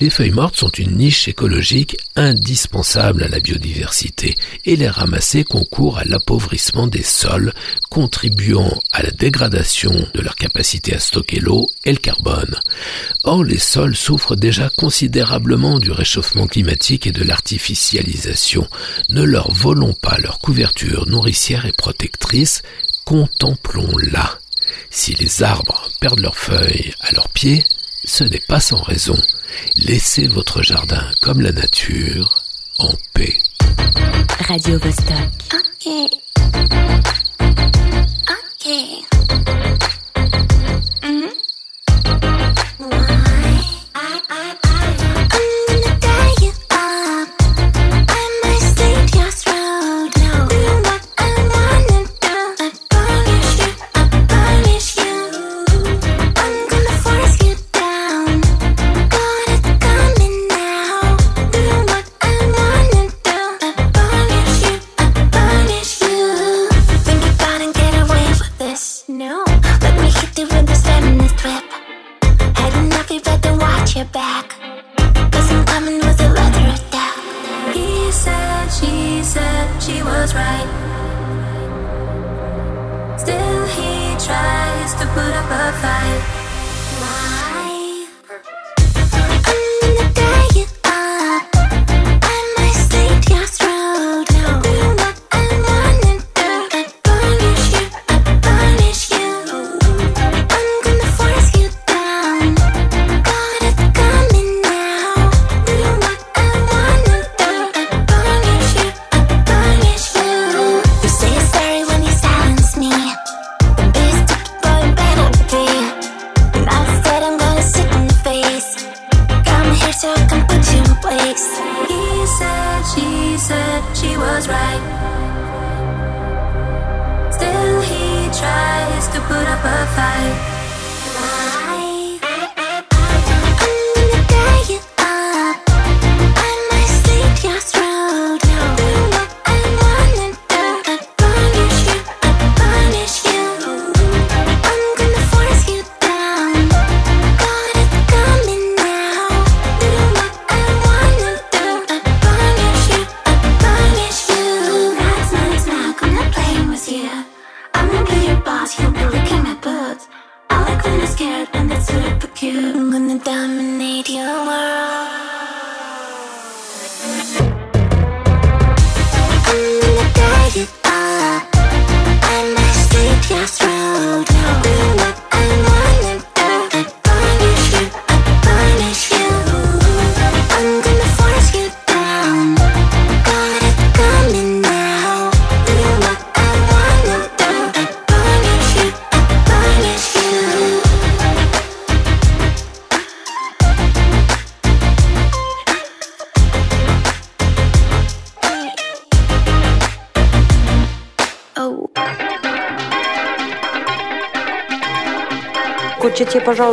Les 0.00 0.10
feuilles 0.10 0.30
mortes 0.30 0.56
sont 0.56 0.68
une 0.68 0.96
niche 0.96 1.26
écologique 1.26 1.96
indispensable 2.14 3.24
à 3.24 3.28
la 3.28 3.40
biodiversité 3.40 4.36
et 4.64 4.76
les 4.76 4.88
ramasser 4.88 5.42
concourt 5.42 5.98
à 5.98 6.04
l'appauvrissement 6.04 6.86
des 6.86 7.02
sols, 7.02 7.52
contribuant 7.90 8.78
à 8.92 9.02
la 9.02 9.10
dégradation 9.10 9.92
de 10.14 10.20
leur 10.20 10.36
capacité 10.36 10.94
à 10.94 11.00
stocker 11.00 11.40
l'eau 11.40 11.66
et 11.84 11.92
le 11.92 11.98
carbone. 11.98 12.54
Or, 13.24 13.42
les 13.42 13.58
sols 13.58 13.96
souffrent 13.96 14.36
déjà 14.36 14.70
considérablement 14.76 15.78
du 15.78 15.90
réchauffement 15.90 16.46
climatique 16.46 17.06
et 17.06 17.12
de 17.12 17.24
l'artificialisation. 17.24 18.68
Ne 19.08 19.24
leur 19.24 19.50
volons 19.50 19.94
pas 19.94 20.18
leur 20.18 20.38
couverture 20.38 21.08
nourricière 21.08 21.66
et 21.66 21.72
protectrice, 21.72 22.62
contemplons-la. 23.08 24.38
Si 24.90 25.14
les 25.14 25.42
arbres 25.42 25.88
perdent 25.98 26.20
leurs 26.20 26.36
feuilles 26.36 26.92
à 27.00 27.10
leurs 27.12 27.30
pieds, 27.30 27.64
ce 28.04 28.22
n'est 28.22 28.42
pas 28.46 28.60
sans 28.60 28.82
raison. 28.82 29.16
Laissez 29.76 30.28
votre 30.28 30.62
jardin 30.62 31.10
comme 31.22 31.40
la 31.40 31.52
nature 31.52 32.44
en 32.76 32.92
paix. 33.14 33.38
Radio 34.46 34.78
Vostok. 34.78 35.16
Ok. 35.54 35.88
Ok. 38.28 38.66
Why? 42.78 43.56
I, 43.94 44.20
I, 44.28 44.67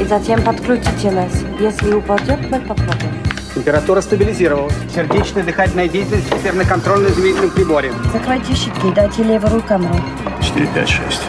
И 0.00 0.04
затем 0.04 0.42
подключите 0.42 1.10
нас. 1.10 1.32
Если 1.60 1.94
упадет, 1.94 2.38
мы 2.50 2.60
попробуем. 2.60 3.22
Температура 3.54 4.00
стабилизировалась. 4.00 4.74
Сердечная 4.94 5.42
дыхательная 5.42 5.88
деятельность 5.88 6.30
теперь 6.30 6.54
на 6.54 6.64
контрольно-измерительном 6.64 7.50
приборе. 7.50 7.92
Закройте 8.12 8.54
щитки, 8.54 8.90
дайте 8.94 9.22
левую 9.22 9.54
руку 9.54 9.68
камеру. 9.68 9.94
4, 10.40 10.66
5, 10.66 10.88
6. 10.88 11.20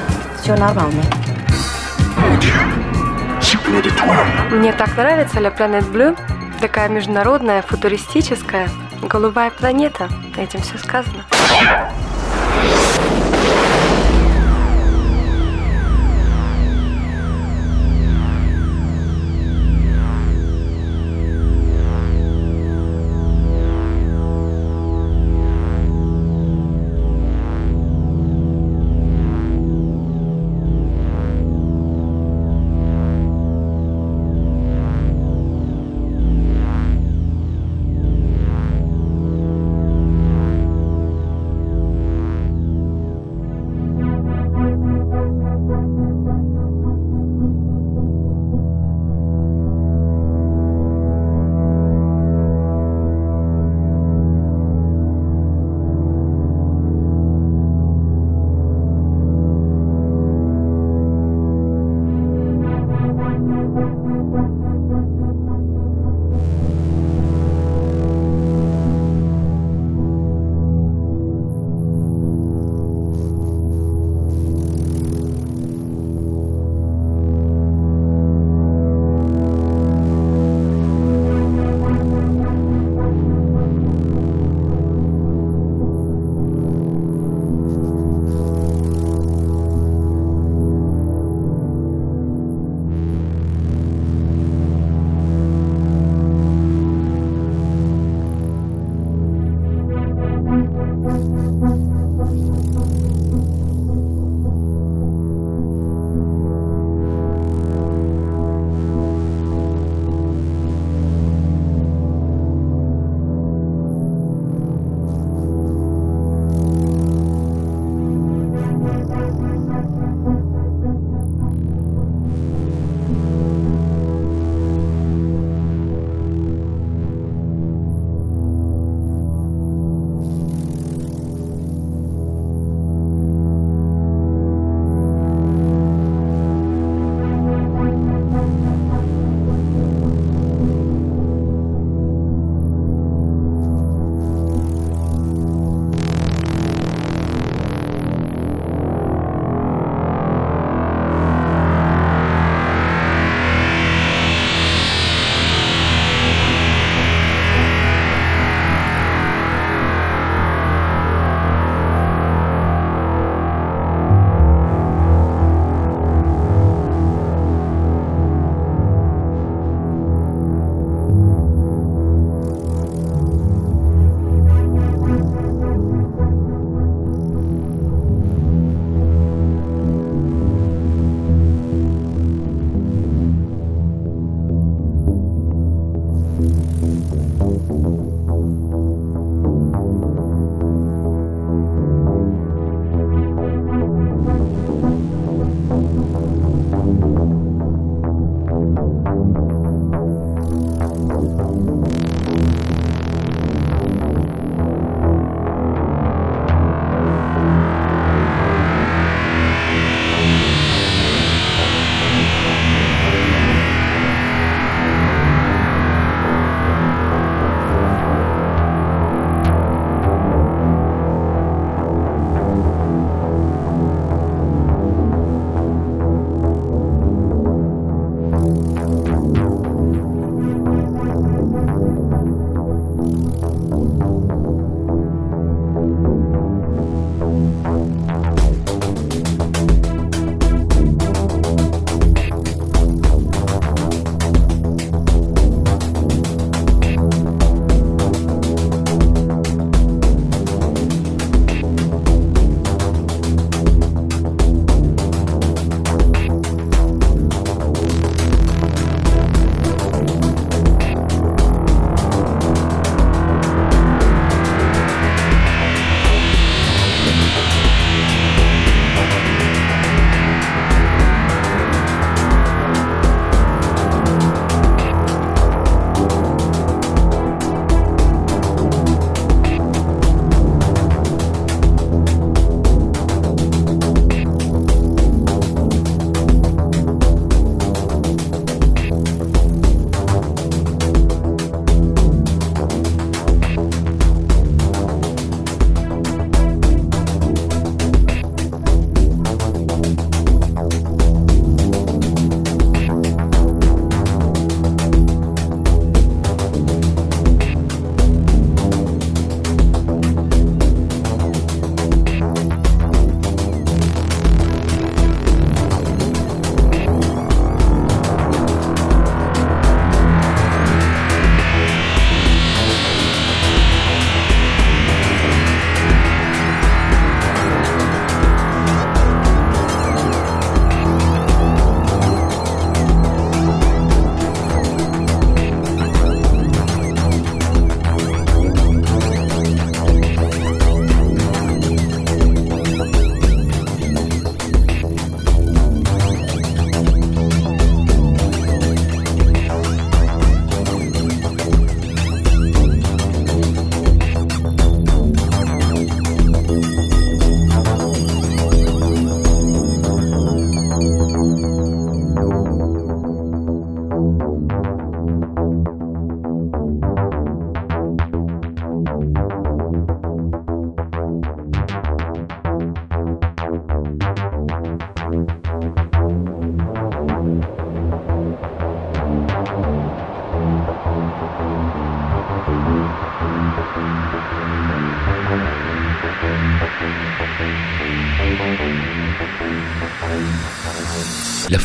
Все 0.41 0.56
нормально. 0.56 1.04
Мне 4.52 4.71
так 4.73 4.95
нравится 4.95 5.39
La 5.39 5.56
Planet 5.56 5.91
Blue. 5.91 6.17
Такая 6.62 6.88
международная, 6.88 7.62
футуристическая, 7.62 8.69
голубая 9.02 9.52
планета. 9.52 10.08
Этим 10.38 10.62
все 10.62 10.78
сказано. 10.78 11.26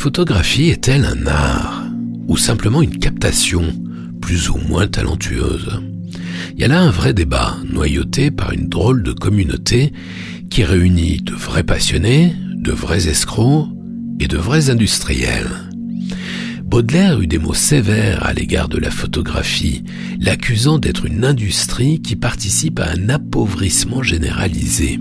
Photographie 0.08 0.70
est-elle 0.70 1.04
un 1.04 1.26
art 1.26 1.84
ou 2.28 2.38
simplement 2.38 2.80
une 2.80 2.98
captation 2.98 3.62
plus 4.22 4.48
ou 4.48 4.56
moins 4.56 4.86
talentueuse? 4.86 5.82
Il 6.54 6.60
y 6.60 6.64
a 6.64 6.68
là 6.68 6.80
un 6.80 6.90
vrai 6.90 7.12
débat, 7.12 7.58
noyauté 7.70 8.30
par 8.30 8.52
une 8.52 8.70
drôle 8.70 9.02
de 9.02 9.12
communauté 9.12 9.92
qui 10.48 10.64
réunit 10.64 11.18
de 11.18 11.34
vrais 11.34 11.62
passionnés, 11.62 12.34
de 12.54 12.72
vrais 12.72 13.06
escrocs 13.06 13.68
et 14.18 14.28
de 14.28 14.38
vrais 14.38 14.70
industriels. 14.70 15.50
Baudelaire 16.64 17.20
eut 17.20 17.26
des 17.26 17.36
mots 17.36 17.52
sévères 17.52 18.24
à 18.24 18.32
l'égard 18.32 18.70
de 18.70 18.78
la 18.78 18.90
photographie, 18.90 19.84
l'accusant 20.18 20.78
d'être 20.78 21.04
une 21.04 21.26
industrie 21.26 22.00
qui 22.00 22.16
participe 22.16 22.80
à 22.80 22.92
un 22.92 23.10
appauvrissement 23.10 24.02
généralisé. 24.02 25.00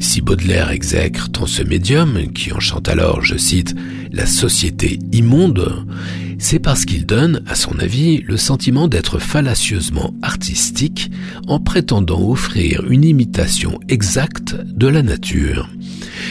Si 0.00 0.20
Baudelaire 0.22 0.70
exècre 0.70 1.28
tant 1.30 1.46
ce 1.46 1.62
médium, 1.62 2.32
qui 2.32 2.52
enchante 2.52 2.88
alors, 2.88 3.22
je 3.22 3.36
cite, 3.36 3.74
la 4.18 4.26
société 4.26 4.98
immonde, 5.12 5.86
c'est 6.40 6.58
parce 6.58 6.84
qu'il 6.84 7.06
donne, 7.06 7.40
à 7.46 7.54
son 7.54 7.78
avis, 7.78 8.18
le 8.22 8.36
sentiment 8.36 8.88
d'être 8.88 9.20
fallacieusement 9.20 10.12
artistique 10.22 11.10
en 11.46 11.60
prétendant 11.60 12.28
offrir 12.28 12.84
une 12.90 13.04
imitation 13.04 13.78
exacte 13.88 14.56
de 14.56 14.88
la 14.88 15.02
nature. 15.02 15.70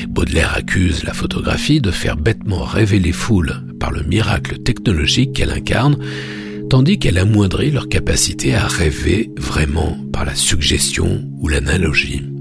Baudelaire 0.10 0.54
accuse 0.54 1.06
la 1.06 1.14
photographie 1.14 1.80
de 1.80 1.92
faire 1.92 2.18
bêtement 2.18 2.64
rêver 2.64 3.00
les 3.00 3.14
foules 3.14 3.64
par 3.80 3.92
le 3.92 4.04
miracle 4.04 4.58
technologique 4.60 5.34
qu'elle 5.34 5.52
incarne, 5.52 5.98
tandis 6.70 7.00
qu'elle 7.00 7.18
amoindrit 7.18 7.72
leur 7.72 7.88
capacité 7.88 8.54
à 8.54 8.68
rêver 8.68 9.32
vraiment 9.38 9.98
par 10.12 10.26
la 10.26 10.36
suggestion 10.36 11.24
ou 11.40 11.48
l'analogie. 11.48 12.37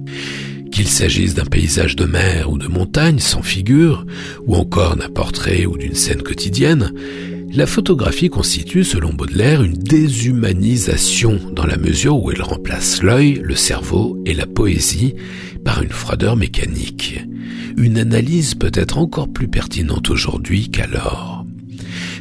Qu'il 0.73 0.89
s'agisse 0.89 1.35
d'un 1.35 1.45
paysage 1.45 1.97
de 1.97 2.05
mer 2.05 2.51
ou 2.51 2.59
de 2.59 2.69
montagne 2.69 3.19
sans 3.19 3.43
figure, 3.43 4.05
ou 4.47 4.55
encore 4.57 4.97
d'un 4.97 5.09
portrait 5.09 5.67
ou 5.67 5.77
d'une 5.77 5.95
scène 5.95 6.23
quotidienne, 6.23 6.93
la 7.53 7.67
photographie 7.67 8.29
constitue, 8.29 8.85
selon 8.85 9.15
Baudelaire, 9.15 9.63
une 9.63 9.79
déshumanisation 9.79 11.41
dans 11.53 11.65
la 11.65 11.77
mesure 11.77 12.23
où 12.23 12.31
elle 12.31 12.43
remplace 12.43 13.03
l'œil, 13.03 13.41
le 13.43 13.55
cerveau 13.55 14.23
et 14.27 14.35
la 14.35 14.47
poésie 14.47 15.15
par 15.65 15.83
une 15.83 15.91
froideur 15.91 16.37
mécanique. 16.37 17.25
Une 17.77 17.99
analyse 17.99 18.55
peut 18.55 18.73
être 18.75 18.99
encore 18.99 19.33
plus 19.33 19.49
pertinente 19.49 20.11
aujourd'hui 20.11 20.71
qu'alors. 20.71 21.36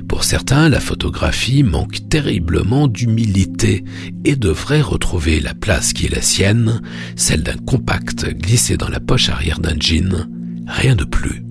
Pour 0.08 0.24
certains, 0.24 0.70
la 0.70 0.80
photographie 0.80 1.64
manque 1.64 2.08
terriblement 2.10 2.88
d'humilité 2.88 3.84
et 4.24 4.36
devrait 4.36 4.82
retrouver 4.82 5.40
la 5.40 5.54
place 5.54 5.94
qui 5.94 6.06
est 6.06 6.16
la 6.16 6.22
sienne, 6.22 6.82
celle 7.16 7.44
d'un 7.44 7.58
compact 7.58 8.30
glissé 8.30 8.78
dans 8.78 8.90
la 8.90 9.00
poche 9.00 9.30
arrière 9.30 9.60
d'un 9.60 9.80
jean, 9.80 10.28
rien 10.68 10.96
de 10.96 11.06
plus. 11.06 11.44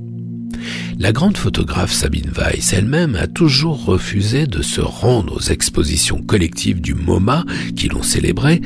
La 0.98 1.12
grande 1.12 1.36
photographe 1.36 1.92
Sabine 1.92 2.30
Weiss 2.36 2.72
elle-même 2.72 3.16
a 3.16 3.26
toujours 3.26 3.84
refusé 3.84 4.46
de 4.46 4.62
se 4.62 4.80
rendre 4.80 5.36
aux 5.36 5.50
expositions 5.52 6.22
collectives 6.22 6.80
du 6.80 6.94
MoMA 6.94 7.44
qui 7.74 7.88
l'ont 7.88 8.04
célébré, 8.04 8.60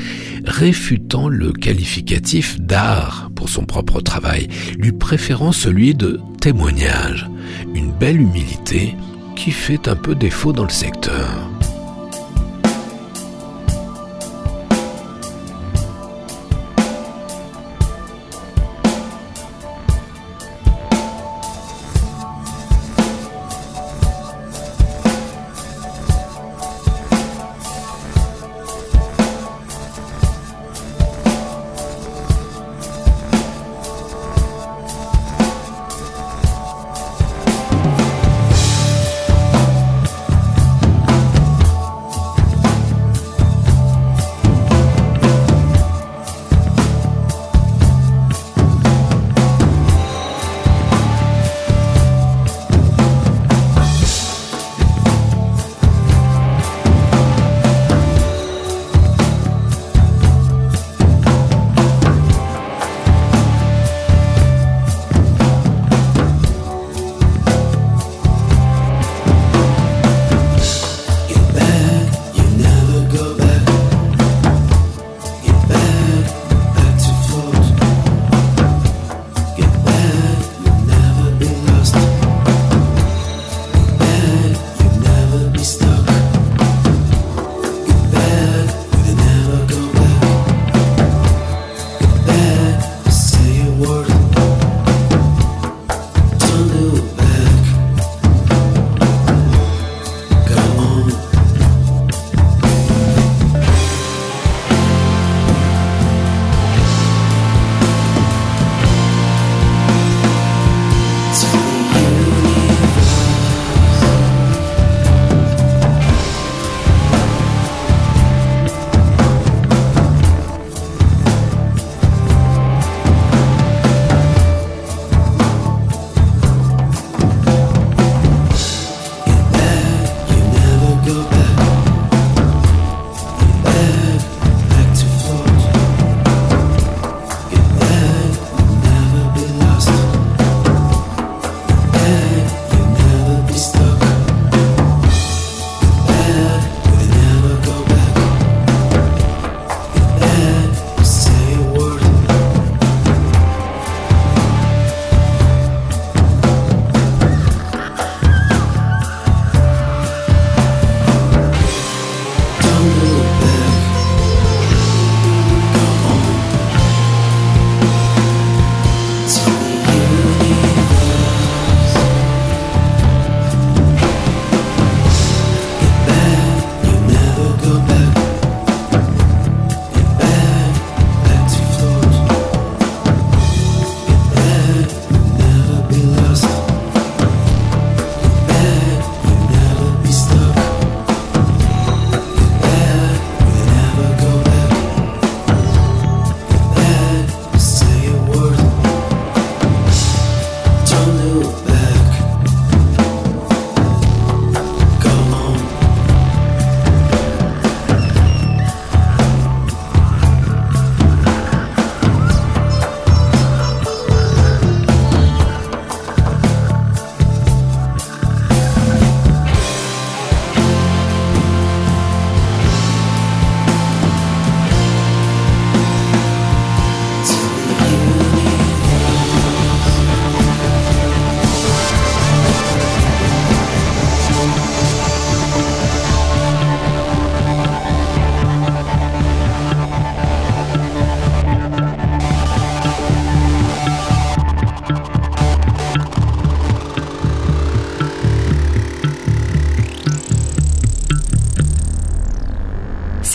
réfutant 0.44 1.28
le 1.28 1.52
qualificatif 1.52 2.60
d'art 2.60 3.30
pour 3.34 3.48
son 3.48 3.64
propre 3.64 4.00
travail, 4.00 4.48
lui 4.78 4.92
préférant 4.92 5.52
celui 5.52 5.94
de 5.94 6.20
témoignage, 6.40 7.28
une 7.74 7.92
belle 7.92 8.20
humilité 8.20 8.94
qui 9.38 9.52
fait 9.52 9.86
un 9.86 9.94
peu 9.94 10.16
défaut 10.16 10.52
dans 10.52 10.64
le 10.64 10.68
secteur. 10.68 11.48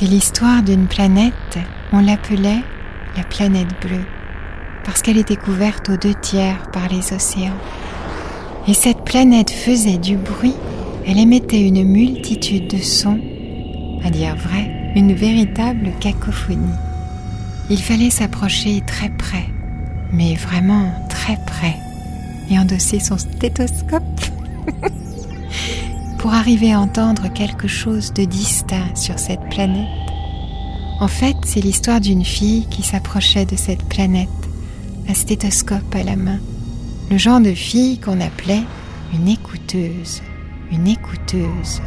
C'est 0.04 0.10
l'histoire 0.10 0.62
d'une 0.64 0.88
planète, 0.88 1.58
on 1.94 2.02
l'appelait 2.02 2.60
la 3.16 3.24
planète 3.24 3.70
bleue, 3.80 4.04
parce 4.84 5.02
qu'elle 5.02 5.18
était 5.18 5.38
couverte 5.38 5.88
aux 5.88 5.96
deux 5.96 6.14
tiers 6.14 6.70
par 6.74 6.90
les 6.90 7.14
océans. 7.14 7.56
Et 8.68 8.74
cette 8.74 9.06
planète 9.06 9.50
faisait 9.50 9.98
du 9.98 10.18
bruit, 10.18 10.56
elle 11.08 11.20
émettait 11.20 11.66
une 11.66 11.86
multitude 11.86 12.68
de 12.68 12.84
sons, 12.84 13.22
à 14.04 14.10
dire 14.10 14.36
vrai, 14.36 14.92
une 14.94 15.14
véritable 15.14 15.94
cacophonie. 16.02 16.76
Il 17.70 17.82
fallait 17.82 18.10
s'approcher 18.10 18.84
très 18.86 19.08
près, 19.08 19.46
mais 20.12 20.36
vraiment 20.36 20.92
très 21.08 21.38
près, 21.48 21.78
et 22.52 22.60
endosser 22.60 23.00
son 23.00 23.18
stéthoscope 23.18 24.04
pour 26.24 26.34
arriver 26.34 26.72
à 26.72 26.80
entendre 26.80 27.28
quelque 27.34 27.68
chose 27.68 28.14
de 28.14 28.24
distinct 28.24 28.96
sur 28.96 29.20
cette 29.20 29.44
planète. 29.50 29.90
En 31.02 31.10
fait, 31.10 31.36
c'est 31.44 31.60
l'histoire 31.60 32.00
d'une 32.00 32.24
fille 32.24 32.66
qui 32.70 32.82
s'approchait 32.82 33.46
de 33.46 33.58
cette 33.58 33.84
planète, 33.90 34.30
un 35.10 35.14
stéthoscope 35.14 35.94
à 35.94 36.02
la 36.02 36.16
main, 36.16 36.40
le 37.12 37.18
genre 37.18 37.42
de 37.42 37.54
fille 37.54 38.00
qu'on 38.00 38.22
appelait 38.22 38.64
une 39.14 39.28
écouteuse, 39.28 40.22
une 40.72 40.88
écouteuse. 40.88 41.82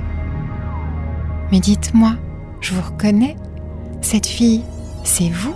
Mais 1.50 1.60
dites-moi, 1.60 2.16
je 2.60 2.74
vous 2.74 2.82
reconnais, 2.82 3.36
cette 4.02 4.26
fille, 4.26 4.60
c'est 5.02 5.30
vous? 5.30 5.54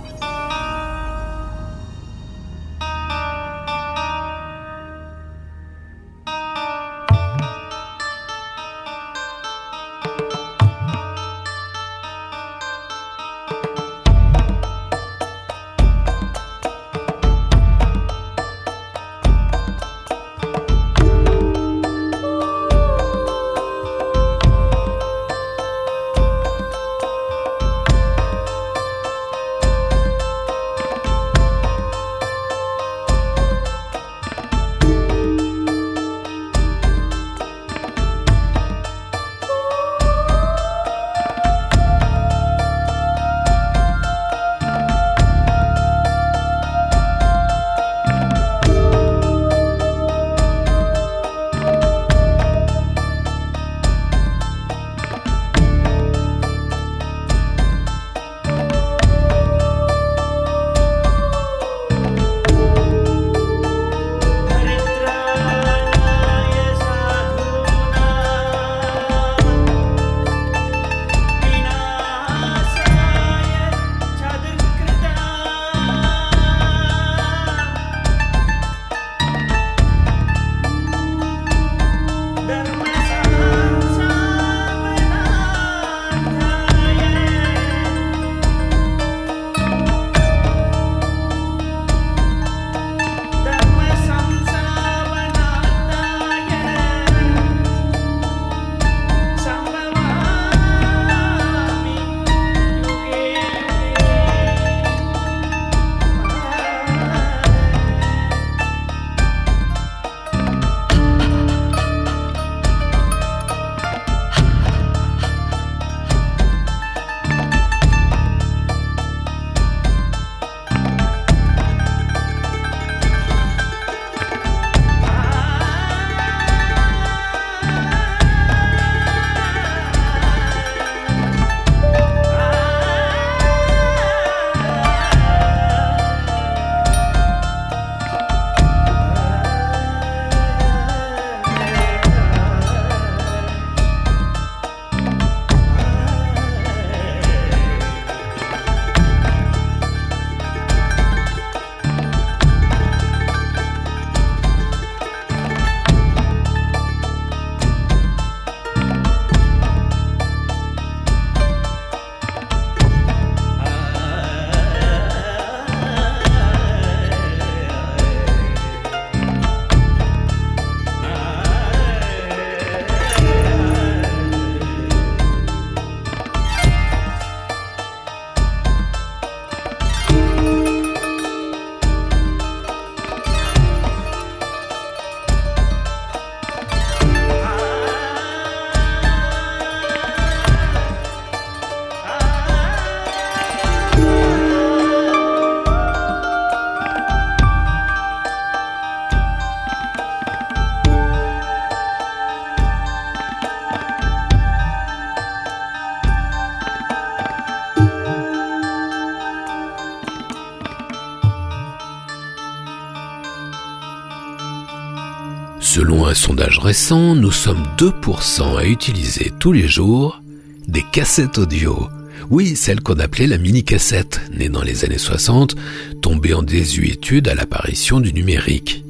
Un 216.11 216.13
sondage 216.13 216.59
récent, 216.59 217.15
nous 217.15 217.31
sommes 217.31 217.65
2% 217.77 218.57
à 218.57 218.65
utiliser 218.65 219.31
tous 219.39 219.53
les 219.53 219.69
jours 219.69 220.21
des 220.67 220.83
cassettes 220.91 221.37
audio. 221.37 221.87
Oui, 222.29 222.57
celle 222.57 222.81
qu'on 222.81 222.99
appelait 222.99 223.27
la 223.27 223.37
mini-cassette, 223.37 224.19
née 224.37 224.49
dans 224.49 224.61
les 224.61 224.83
années 224.83 224.97
60, 224.97 225.55
tombée 226.01 226.33
en 226.33 226.43
désuétude 226.43 227.29
à 227.29 227.33
l'apparition 227.33 228.01
du 228.01 228.11
numérique. 228.11 228.83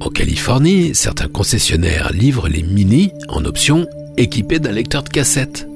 En 0.00 0.08
Californie, 0.08 0.94
certains 0.94 1.28
concessionnaires 1.28 2.14
livrent 2.14 2.48
les 2.48 2.62
mini 2.62 3.10
en 3.28 3.44
option 3.44 3.86
équipés 4.16 4.58
d'un 4.58 4.72
lecteur 4.72 5.02
de 5.02 5.10
cassette. 5.10 5.68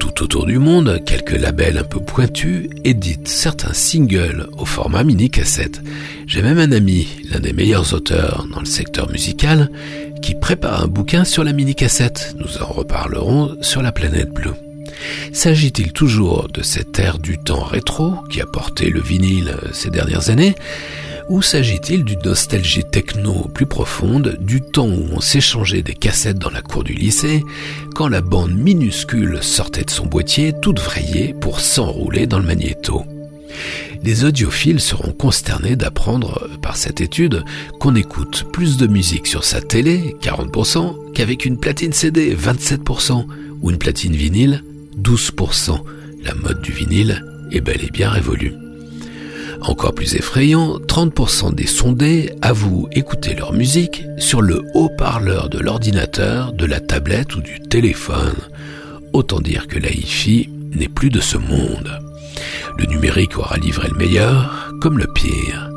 Tout 0.00 0.24
autour 0.24 0.46
du 0.46 0.58
monde, 0.58 1.02
quelques 1.04 1.38
labels 1.38 1.78
un 1.78 1.84
peu 1.84 2.00
pointus 2.00 2.68
éditent 2.84 3.28
certains 3.28 3.74
singles 3.74 4.48
au 4.56 4.64
format 4.64 5.04
mini-cassette. 5.04 5.82
J'ai 6.26 6.42
même 6.42 6.58
un 6.58 6.72
ami, 6.72 7.06
l'un 7.30 7.38
des 7.38 7.52
meilleurs 7.52 7.92
auteurs 7.94 8.46
dans 8.52 8.60
le 8.60 8.66
secteur 8.66 9.10
musical, 9.10 9.70
qui 10.22 10.34
prépare 10.34 10.82
un 10.82 10.88
bouquin 10.88 11.24
sur 11.24 11.44
la 11.44 11.52
mini-cassette. 11.52 12.34
Nous 12.38 12.62
en 12.62 12.66
reparlerons 12.66 13.56
sur 13.60 13.82
la 13.82 13.92
planète 13.92 14.32
bleue. 14.32 14.54
S'agit-il 15.32 15.92
toujours 15.92 16.48
de 16.48 16.62
cette 16.62 16.98
ère 16.98 17.18
du 17.18 17.38
temps 17.38 17.64
rétro 17.64 18.14
qui 18.30 18.40
a 18.40 18.46
porté 18.46 18.90
le 18.90 19.00
vinyle 19.00 19.54
ces 19.72 19.90
dernières 19.90 20.30
années? 20.30 20.54
Ou 21.30 21.42
s'agit-il 21.42 22.04
d'une 22.04 22.22
nostalgie 22.24 22.82
techno 22.82 23.48
plus 23.54 23.64
profonde 23.64 24.36
du 24.40 24.60
temps 24.60 24.88
où 24.88 25.06
on 25.12 25.20
s'échangeait 25.20 25.80
des 25.80 25.94
cassettes 25.94 26.40
dans 26.40 26.50
la 26.50 26.60
cour 26.60 26.82
du 26.82 26.92
lycée, 26.92 27.44
quand 27.94 28.08
la 28.08 28.20
bande 28.20 28.52
minuscule 28.52 29.38
sortait 29.40 29.84
de 29.84 29.90
son 29.90 30.06
boîtier 30.06 30.52
toute 30.60 30.80
vrayée 30.80 31.32
pour 31.40 31.60
s'enrouler 31.60 32.26
dans 32.26 32.40
le 32.40 32.46
magnéto? 32.46 33.04
Les 34.02 34.24
audiophiles 34.24 34.80
seront 34.80 35.12
consternés 35.12 35.76
d'apprendre 35.76 36.48
par 36.62 36.76
cette 36.76 37.00
étude 37.00 37.44
qu'on 37.78 37.94
écoute 37.94 38.46
plus 38.52 38.76
de 38.76 38.88
musique 38.88 39.28
sur 39.28 39.44
sa 39.44 39.60
télé, 39.60 40.16
40%, 40.22 41.12
qu'avec 41.12 41.44
une 41.44 41.58
platine 41.58 41.92
CD, 41.92 42.34
27%, 42.34 43.24
ou 43.62 43.70
une 43.70 43.78
platine 43.78 44.16
vinyle, 44.16 44.64
12%. 45.00 45.78
La 46.24 46.34
mode 46.34 46.60
du 46.60 46.72
vinyle 46.72 47.24
est 47.52 47.60
bel 47.60 47.84
et 47.84 47.90
bien 47.90 48.10
révolue. 48.10 48.54
Encore 49.62 49.94
plus 49.94 50.14
effrayant, 50.14 50.78
30% 50.78 51.54
des 51.54 51.66
sondés 51.66 52.32
avouent 52.40 52.88
écouter 52.92 53.34
leur 53.34 53.52
musique 53.52 54.04
sur 54.18 54.40
le 54.40 54.62
haut-parleur 54.74 55.48
de 55.48 55.58
l'ordinateur, 55.58 56.52
de 56.52 56.64
la 56.64 56.80
tablette 56.80 57.36
ou 57.36 57.42
du 57.42 57.60
téléphone. 57.60 58.36
Autant 59.12 59.40
dire 59.40 59.66
que 59.68 59.78
la 59.78 59.90
hi-fi 59.90 60.48
n'est 60.74 60.88
plus 60.88 61.10
de 61.10 61.20
ce 61.20 61.36
monde. 61.36 62.00
Le 62.78 62.86
numérique 62.86 63.36
aura 63.36 63.58
livré 63.58 63.88
le 63.88 63.98
meilleur 63.98 64.72
comme 64.80 64.98
le 64.98 65.06
pire. 65.12 65.70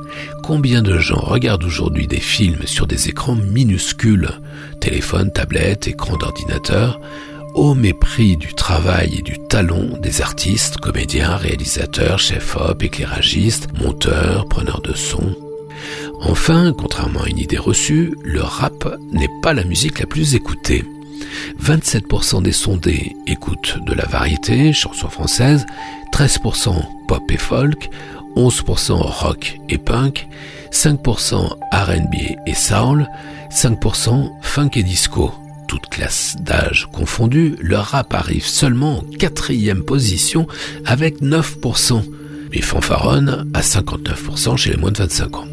Combien 0.43 0.81
de 0.81 0.97
gens 0.97 1.19
regardent 1.19 1.63
aujourd'hui 1.63 2.07
des 2.07 2.19
films 2.19 2.65
sur 2.65 2.87
des 2.87 3.09
écrans 3.09 3.35
minuscules, 3.35 4.29
téléphone, 4.79 5.31
tablette, 5.31 5.87
écran 5.87 6.17
d'ordinateur, 6.17 6.99
au 7.53 7.73
mépris 7.73 8.37
du 8.37 8.53
travail 8.53 9.15
et 9.19 9.21
du 9.21 9.37
talent 9.47 9.97
des 9.99 10.21
artistes, 10.21 10.77
comédiens, 10.77 11.35
réalisateurs, 11.35 12.19
chefs-op, 12.19 12.81
éclairagistes, 12.83 13.67
monteurs, 13.79 14.47
preneurs 14.47 14.81
de 14.81 14.93
son. 14.93 15.35
Enfin, 16.21 16.73
contrairement 16.77 17.21
à 17.21 17.29
une 17.29 17.37
idée 17.37 17.57
reçue, 17.57 18.15
le 18.23 18.41
rap 18.41 18.97
n'est 19.11 19.29
pas 19.41 19.53
la 19.53 19.63
musique 19.63 19.99
la 19.99 20.05
plus 20.05 20.35
écoutée. 20.35 20.83
27% 21.61 22.41
des 22.41 22.51
sondés 22.51 23.15
écoutent 23.27 23.77
de 23.85 23.93
la 23.93 24.05
variété, 24.05 24.73
chansons 24.73 25.09
françaises, 25.09 25.65
13% 26.13 26.73
pop 27.07 27.23
et 27.29 27.37
folk, 27.37 27.89
11% 28.35 28.93
rock 28.93 29.59
et 29.69 29.77
punk, 29.77 30.27
5% 30.71 31.49
RB 31.71 32.15
et 32.47 32.55
soul, 32.55 33.07
5% 33.51 34.31
funk 34.41 34.69
et 34.75 34.83
disco 34.83 35.31
toutes 35.73 35.89
classes 35.89 36.35
d'âge 36.39 36.87
confondues, 36.93 37.55
le 37.59 37.77
rap 37.77 38.13
arrive 38.13 38.45
seulement 38.45 38.99
en 38.99 39.01
quatrième 39.01 39.83
position 39.83 40.47
avec 40.85 41.21
9%, 41.21 42.03
mais 42.51 42.61
fanfaronne 42.61 43.49
à 43.55 43.61
59% 43.61 44.55
chez 44.55 44.69
les 44.71 44.77
moins 44.77 44.91
de 44.91 44.99
25 44.99 45.37
ans. 45.37 45.47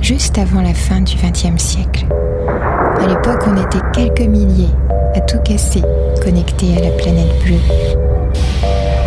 Juste 0.00 0.38
avant 0.38 0.62
la 0.62 0.72
fin 0.72 1.00
du 1.02 1.14
XXe 1.16 1.62
siècle. 1.62 2.06
À 2.98 3.06
l'époque, 3.06 3.42
on 3.46 3.56
était 3.56 3.84
quelques 3.92 4.26
milliers 4.26 4.70
à 5.14 5.20
tout 5.20 5.38
casser, 5.40 5.82
connectés 6.22 6.76
à 6.76 6.80
la 6.80 6.90
planète 6.96 7.28
bleue. 7.44 7.60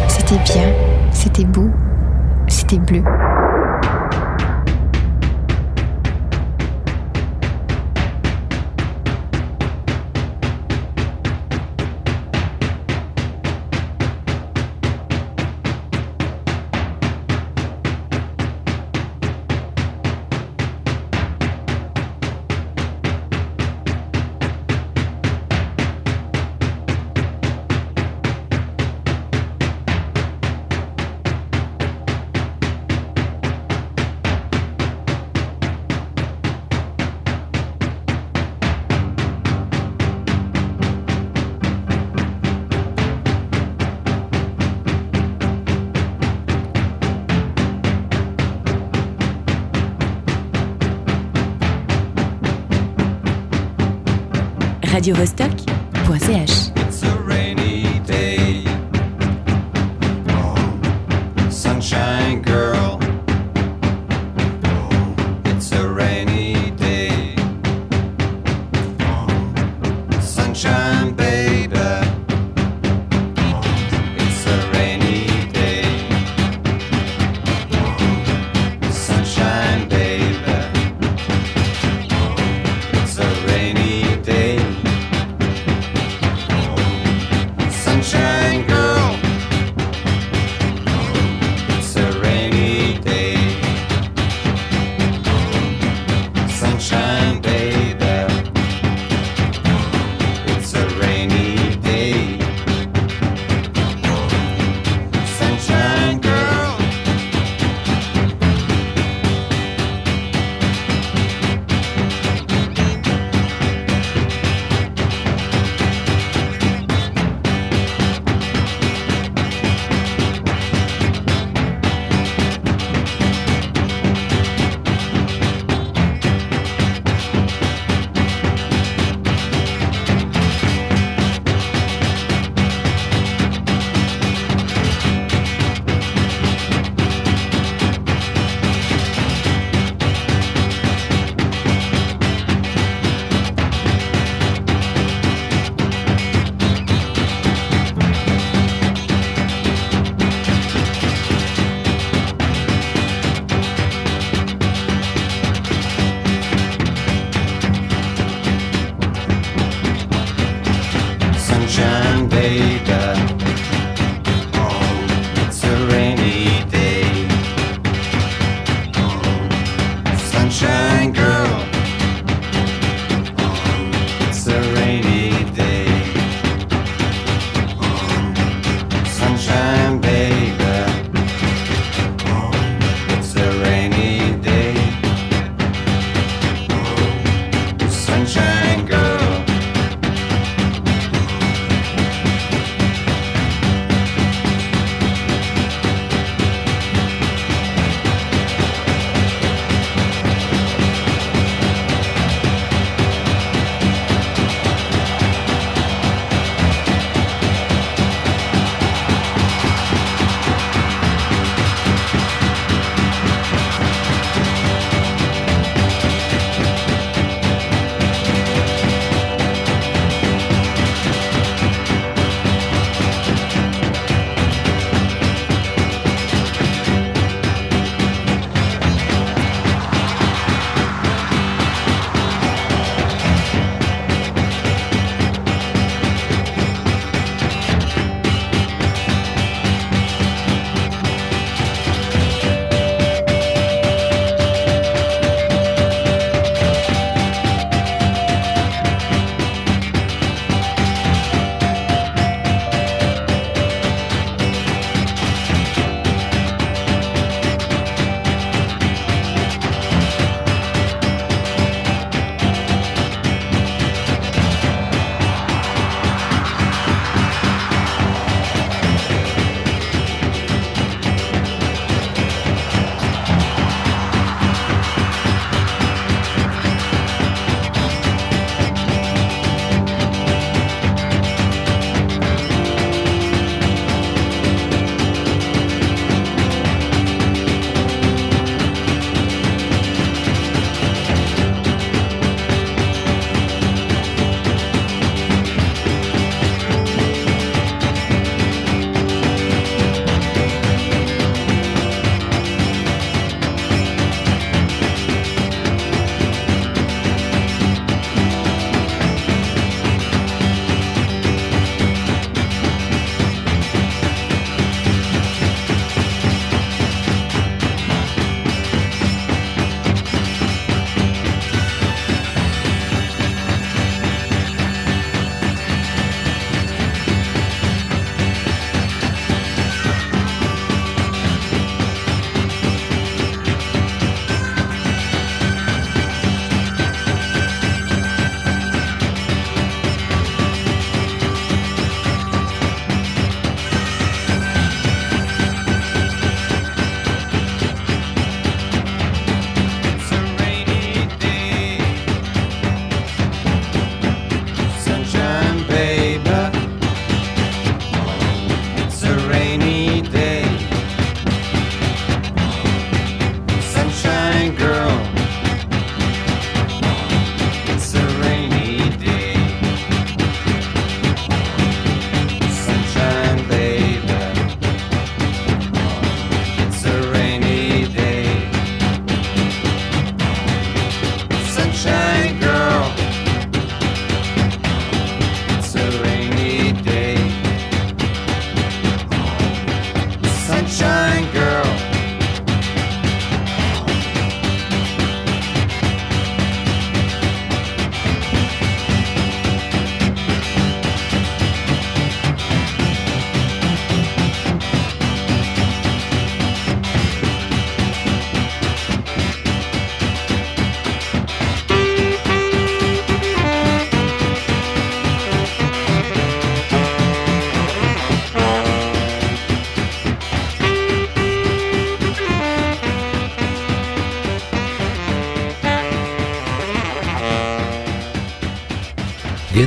C'était 0.08 0.42
bien, 0.44 0.72
c'était 1.12 1.46
beau, 1.46 1.70
c'était 2.48 2.78
bleu. 2.78 3.04
radiovostok.ch 56.12 56.72
It's 56.72 56.81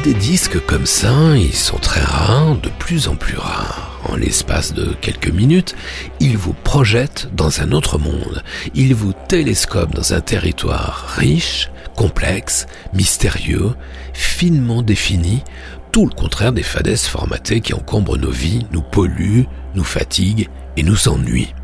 des 0.05 0.13
disques 0.13 0.61
comme 0.67 0.85
ça, 0.85 1.35
ils 1.35 1.55
sont 1.55 1.79
très 1.79 2.03
rares, 2.03 2.57
de 2.57 2.69
plus 2.79 3.09
en 3.09 3.17
plus 3.17 3.39
rares. 3.39 3.99
En 4.05 4.17
l'espace 4.17 4.75
de 4.75 4.95
quelques 5.01 5.31
minutes, 5.31 5.75
ils 6.21 6.37
vous 6.37 6.53
projettent 6.53 7.31
dans 7.35 7.63
un 7.63 7.73
autre 7.73 7.97
monde. 7.99 8.43
Ils 8.75 8.95
vous 8.95 9.15
télescopent 9.29 9.95
dans 9.95 10.13
un 10.13 10.21
territoire 10.21 11.07
riche, 11.17 11.71
complexe, 11.97 12.67
mystérieux, 12.93 13.75
finement 14.13 14.83
défini, 14.83 15.43
tout 15.91 16.05
le 16.05 16.15
contraire 16.15 16.53
des 16.53 16.63
fadaises 16.63 17.07
formatées 17.07 17.63
qui 17.63 17.73
encombrent 17.73 18.19
nos 18.19 18.31
vies, 18.31 18.67
nous 18.73 18.83
polluent, 18.83 19.47
nous 19.75 19.85
fatiguent 19.85 20.51
et 20.77 20.83
nous 20.83 21.09
ennuient. 21.09 21.55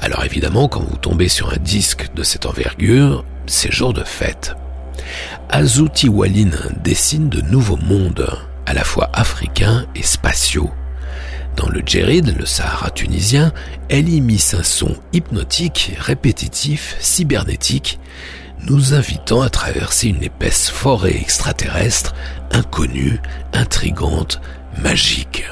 Alors 0.00 0.24
évidemment, 0.24 0.68
quand 0.68 0.80
vous 0.82 0.96
tombez 0.96 1.28
sur 1.28 1.52
un 1.52 1.58
disque 1.58 2.08
de 2.14 2.22
cette 2.22 2.46
envergure, 2.46 3.26
c'est 3.46 3.70
jour 3.70 3.92
de 3.92 4.02
fête. 4.02 4.56
Azuti 5.48 6.08
Walin 6.08 6.50
dessine 6.82 7.28
de 7.28 7.40
nouveaux 7.40 7.76
mondes, 7.76 8.26
à 8.66 8.74
la 8.74 8.84
fois 8.84 9.10
africains 9.12 9.86
et 9.94 10.02
spatiaux. 10.02 10.70
Dans 11.56 11.68
le 11.68 11.82
Djerid, 11.84 12.36
le 12.38 12.44
Sahara 12.44 12.90
tunisien, 12.90 13.52
elle 13.88 14.08
immisce 14.08 14.54
un 14.54 14.62
son 14.62 14.94
hypnotique, 15.12 15.94
répétitif, 15.98 16.96
cybernétique, 17.00 17.98
nous 18.66 18.94
invitant 18.94 19.42
à 19.42 19.48
traverser 19.48 20.08
une 20.08 20.22
épaisse 20.22 20.68
forêt 20.68 21.16
extraterrestre, 21.16 22.14
inconnue, 22.50 23.20
intrigante, 23.54 24.40
magique. 24.82 25.44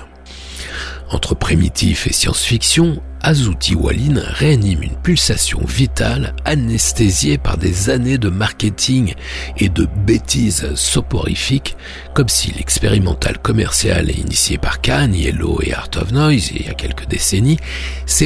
Entre 1.15 1.37
primitif 1.37 2.09
et 2.09 2.13
science-fiction, 2.13 3.01
Azuti 3.21 3.77
Walin 3.77 4.21
réanime 4.21 4.83
une 4.83 4.97
pulsation 4.97 5.61
vitale 5.65 6.35
anesthésiée 6.45 7.39
par 7.39 7.57
des 7.57 7.89
années 7.89 8.19
de 8.19 8.29
marketing 8.29 9.15
et 9.57 9.69
de 9.69 9.87
bêtises 10.05 10.75
soporifiques, 10.75 11.77
comme 12.15 12.29
si 12.29 12.51
l'expérimental 12.51 13.39
commercial 13.39 14.11
initié 14.11 14.59
par 14.59 14.81
Kanye, 14.81 15.27
Yellow 15.27 15.61
et 15.63 15.73
Art 15.73 15.91
of 15.99 16.11
Noise 16.11 16.51
il 16.53 16.67
y 16.67 16.69
a 16.69 16.75
quelques 16.75 17.07
décennies 17.07 17.61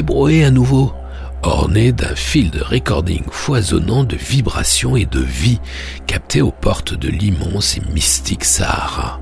brouillé 0.03 0.45
à 0.45 0.51
nouveau, 0.51 0.95
orné 1.43 1.93
d'un 1.93 2.15
fil 2.15 2.51
de 2.51 2.63
recording 2.63 3.25
foisonnant 3.31 4.05
de 4.05 4.17
vibrations 4.17 4.97
et 4.97 5.05
de 5.05 5.21
vie 5.21 5.61
captées 6.07 6.41
aux 6.41 6.53
portes 6.53 6.95
de 6.95 7.11
l'immense 7.11 7.77
et 7.77 7.83
mystique 7.93 8.45
Sahara 8.45 9.21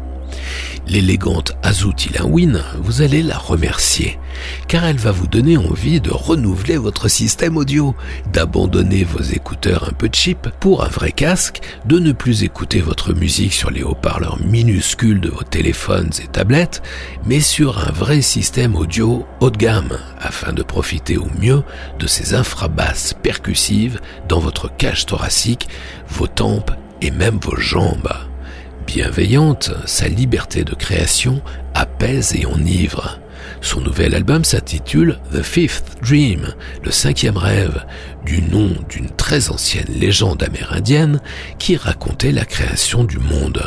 l'élégante 0.87 1.53
Azuti 1.63 2.11
Lawin, 2.13 2.63
vous 2.81 3.03
allez 3.03 3.23
la 3.23 3.39
remercier, 3.39 4.19
car 4.69 4.85
elle 4.85 4.99
va 4.99 5.11
vous 5.11 5.27
donner 5.27 5.57
envie 5.57 6.01
de 6.01 6.11
renouveler 6.11 6.77
votre 6.77 7.09
système 7.09 7.57
audio, 7.57 7.95
d'abandonner 8.33 9.05
vos 9.05 9.23
écouteurs 9.23 9.89
un 9.89 9.93
peu 9.93 10.09
cheap 10.13 10.49
pour 10.61 10.85
un 10.85 10.89
vrai 10.89 11.13
casque, 11.13 11.61
de 11.87 11.99
ne 11.99 12.13
plus 12.13 12.45
écouter 12.45 12.81
votre 12.81 13.15
musique 13.15 13.53
sur 13.53 13.71
les 13.71 13.83
haut-parleurs 13.83 14.39
minuscules 14.45 15.21
de 15.21 15.31
vos 15.31 15.43
téléphones 15.43 16.11
et 16.23 16.27
tablettes, 16.27 16.83
mais 17.25 17.41
sur 17.41 17.79
un 17.79 17.93
vrai 17.93 18.21
système 18.21 18.77
audio 18.77 19.27
haut 19.41 19.51
de 19.51 19.57
gamme, 19.57 19.99
afin 20.21 20.53
de 20.53 20.63
profiter 20.63 21.17
au 21.17 21.29
mieux 21.41 21.63
de 21.99 22.07
ces 22.07 22.35
infrabasses 22.35 23.15
percussives 23.23 24.01
dans 24.29 24.39
votre 24.39 24.75
cage 24.77 25.07
thoracique, 25.07 25.69
vos 26.09 26.27
tempes 26.27 26.73
et 27.01 27.11
même 27.11 27.39
vos 27.41 27.57
jambes. 27.57 28.13
Bienveillante, 28.87 29.73
sa 29.85 30.09
liberté 30.09 30.65
de 30.65 30.75
création 30.75 31.43
apaise 31.75 32.35
et 32.35 32.47
enivre. 32.47 33.19
Son 33.61 33.81
nouvel 33.81 34.15
album 34.15 34.45
s'intitule 34.45 35.19
The 35.33 35.43
Fifth 35.43 35.97
Dream, 36.03 36.55
le 36.83 36.91
cinquième 36.91 37.37
rêve, 37.37 37.85
du 38.25 38.43
nom 38.43 38.71
d'une 38.89 39.11
très 39.11 39.51
ancienne 39.51 39.93
légende 39.95 40.43
amérindienne 40.43 41.21
qui 41.59 41.77
racontait 41.77 42.33
la 42.33 42.45
création 42.45 43.05
du 43.05 43.19
monde. 43.19 43.63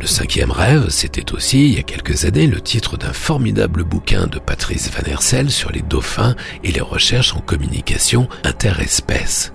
Le 0.00 0.06
cinquième 0.06 0.50
rêve, 0.50 0.88
c'était 0.88 1.32
aussi, 1.32 1.68
il 1.68 1.74
y 1.76 1.78
a 1.78 1.82
quelques 1.82 2.24
années, 2.24 2.46
le 2.46 2.60
titre 2.60 2.96
d'un 2.96 3.12
formidable 3.12 3.84
bouquin 3.84 4.26
de 4.26 4.38
Patrice 4.38 4.90
Van 4.90 5.08
Hersel 5.08 5.50
sur 5.50 5.70
les 5.70 5.82
dauphins 5.82 6.34
et 6.64 6.72
les 6.72 6.80
recherches 6.80 7.34
en 7.34 7.40
communication 7.40 8.28
interespèces. 8.44 9.53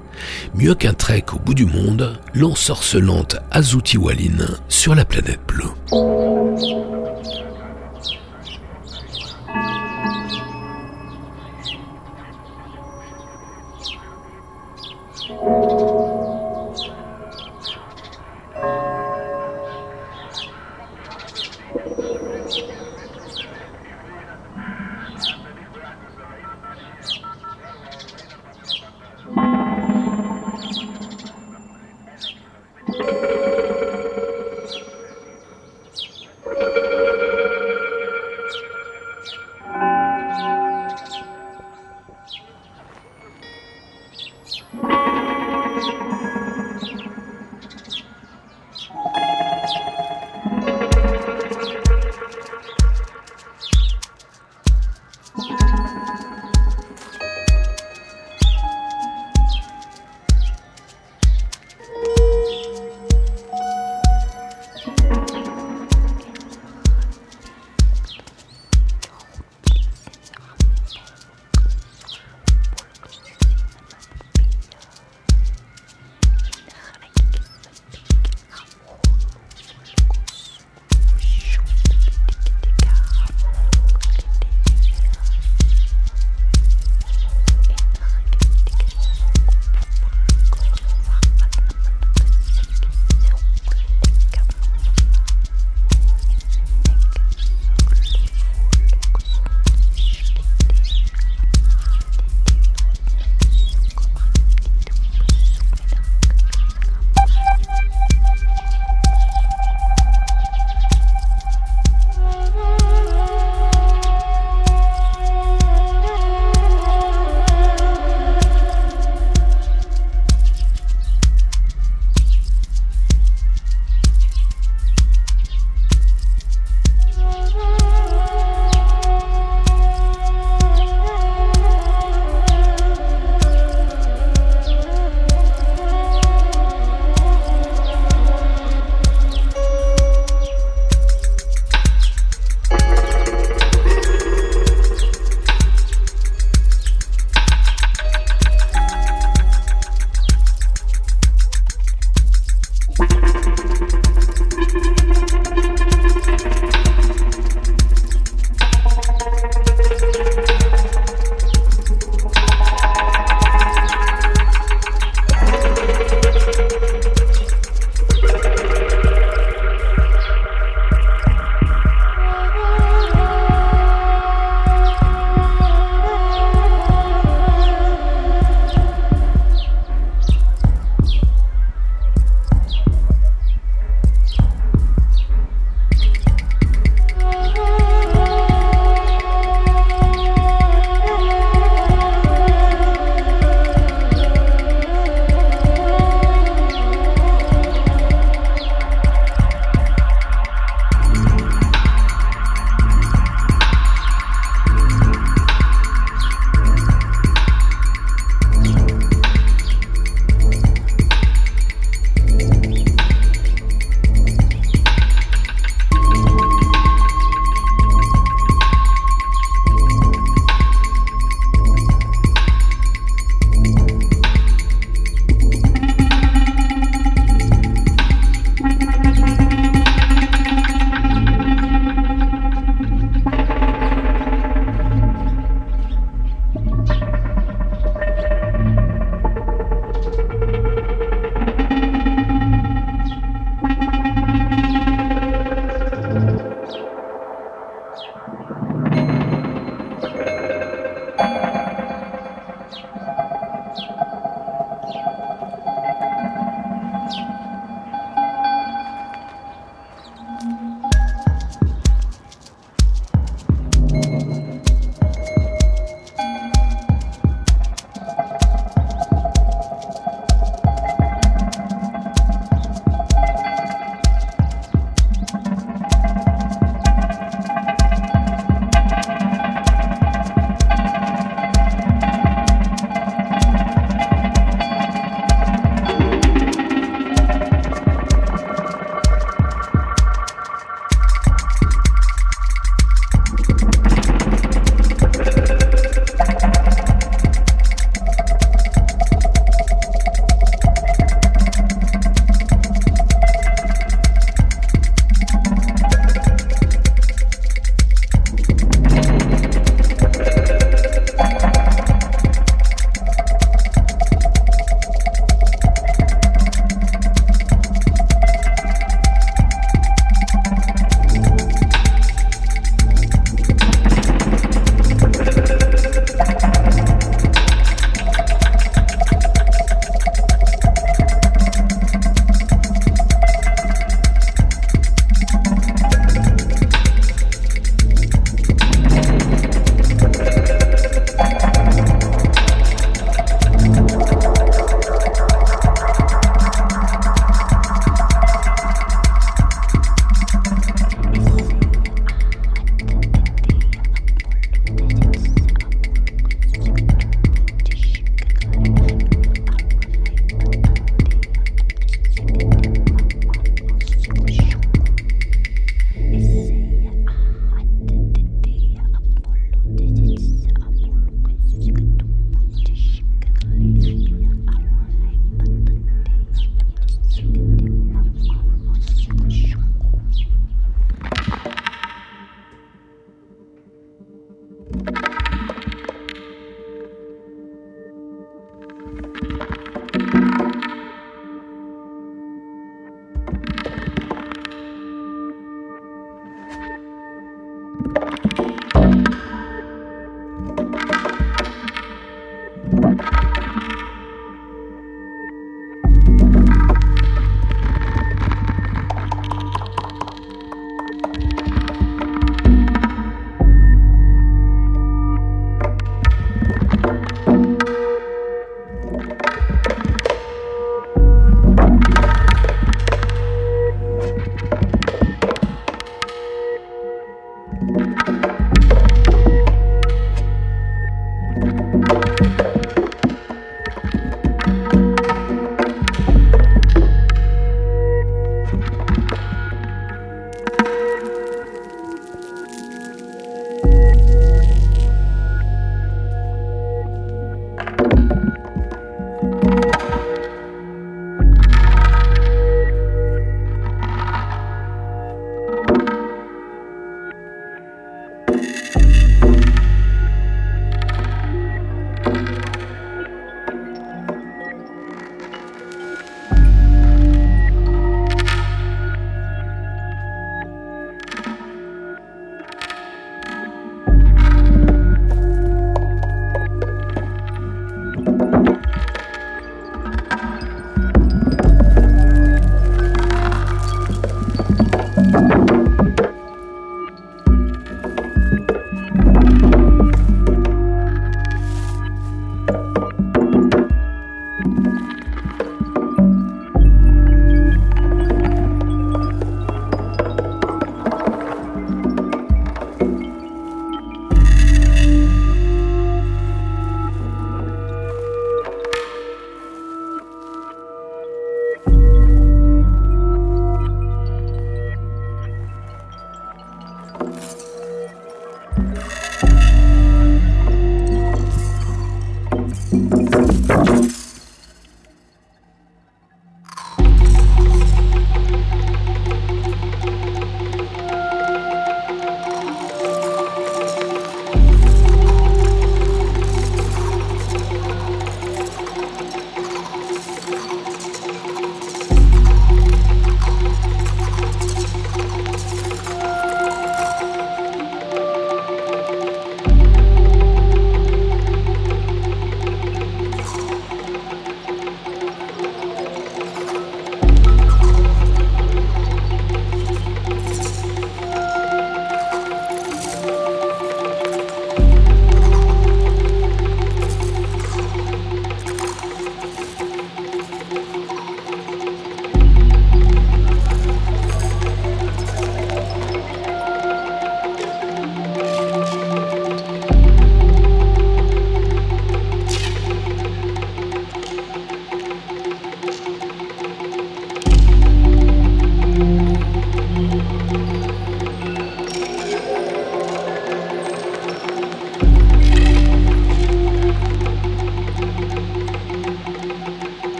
Mieux 0.53 0.75
qu'un 0.75 0.93
trek 0.93 1.25
au 1.33 1.39
bout 1.39 1.53
du 1.53 1.65
monde, 1.65 2.19
l'ensorcelante 2.33 3.37
Azuti 3.51 3.97
Walin 3.97 4.45
sur 4.67 4.95
la 4.95 5.05
planète 5.05 5.39
bleue. 5.47 6.98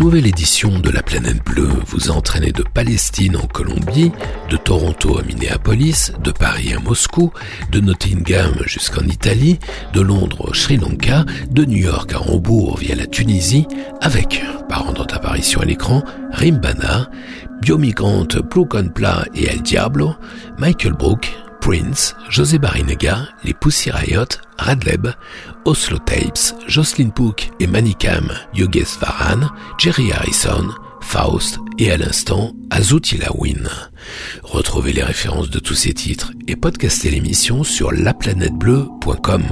Nouvelle 0.00 0.26
édition 0.26 0.78
de 0.78 0.88
La 0.88 1.02
Planète 1.02 1.44
Bleue 1.44 1.68
vous 1.86 2.10
a 2.10 2.14
entraîné 2.14 2.52
de 2.52 2.62
Palestine 2.62 3.36
en 3.36 3.46
Colombie, 3.46 4.10
de 4.48 4.56
Toronto 4.56 5.18
à 5.18 5.22
Minneapolis, 5.22 6.12
de 6.24 6.30
Paris 6.30 6.72
à 6.72 6.80
Moscou, 6.80 7.30
de 7.70 7.80
Nottingham 7.80 8.54
jusqu'en 8.64 9.02
Italie, 9.02 9.58
de 9.92 10.00
Londres 10.00 10.48
au 10.48 10.54
Sri 10.54 10.78
Lanka, 10.78 11.26
de 11.50 11.66
New 11.66 11.76
York 11.76 12.14
à 12.14 12.20
Hambourg 12.22 12.78
via 12.78 12.94
la 12.94 13.06
Tunisie, 13.06 13.66
avec, 14.00 14.42
par 14.70 14.86
rendant 14.86 15.04
apparition 15.04 15.60
à 15.60 15.66
l'écran, 15.66 16.02
Rimbana, 16.32 17.10
Biomigrante, 17.60 18.38
Blue 18.38 18.66
Pla 18.94 19.26
et 19.34 19.48
El 19.48 19.60
Diablo, 19.60 20.14
Michael 20.56 20.94
Brook, 20.94 21.30
Prince, 21.60 22.14
José 22.28 22.58
Barinega, 22.58 23.28
les 23.44 23.54
Pussy 23.54 23.90
Riot, 23.90 24.26
Radleb, 24.58 25.08
Oslo 25.64 25.98
Tapes, 25.98 26.54
Jocelyn 26.66 27.10
Pook 27.10 27.50
et 27.60 27.66
Manicam, 27.66 28.32
Yogesh 28.54 28.98
Varan, 29.00 29.48
Jerry 29.78 30.10
Harrison, 30.12 30.68
Faust 31.10 31.58
et 31.76 31.90
à 31.90 31.96
l'instant 31.96 32.52
Azuti 32.70 33.18
Lawin. 33.18 33.68
Retrouvez 34.44 34.92
les 34.92 35.02
références 35.02 35.50
de 35.50 35.58
tous 35.58 35.74
ces 35.74 35.92
titres 35.92 36.30
et 36.46 36.54
podcastez 36.54 37.10
l'émission 37.10 37.64
sur 37.64 37.90
laplanètebleu.com. 37.90 39.42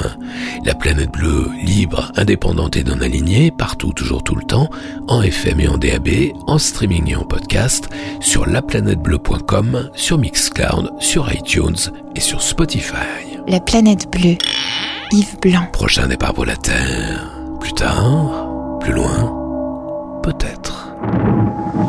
La 0.64 0.76
planète 0.76 1.10
bleue, 1.10 1.48
libre, 1.64 2.12
indépendante 2.14 2.76
et 2.76 2.84
non 2.84 3.00
alignée, 3.00 3.50
partout, 3.50 3.92
toujours, 3.92 4.22
tout 4.22 4.36
le 4.36 4.44
temps, 4.44 4.70
en 5.08 5.20
FM 5.20 5.58
et 5.58 5.66
en 5.66 5.78
DAB, 5.78 6.08
en 6.46 6.58
streaming 6.58 7.10
et 7.10 7.16
en 7.16 7.24
podcast, 7.24 7.88
sur 8.20 8.46
laplanètebleu.com, 8.46 9.90
sur 9.96 10.16
Mixcloud, 10.16 10.92
sur 11.00 11.32
iTunes 11.32 11.90
et 12.14 12.20
sur 12.20 12.40
Spotify. 12.40 13.36
La 13.48 13.58
planète 13.58 14.08
bleue. 14.12 14.36
Yves 15.10 15.40
Blanc. 15.42 15.66
Prochain 15.72 16.06
départ 16.06 16.34
pour 16.34 16.46
la 16.46 16.56
Terre. 16.56 17.32
Plus 17.58 17.72
tard, 17.72 18.78
plus 18.80 18.92
loin, 18.92 20.20
peut-être. 20.22 20.87
Thank 21.00 21.74
you. 21.76 21.87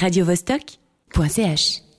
radiovostok.ch 0.00 1.89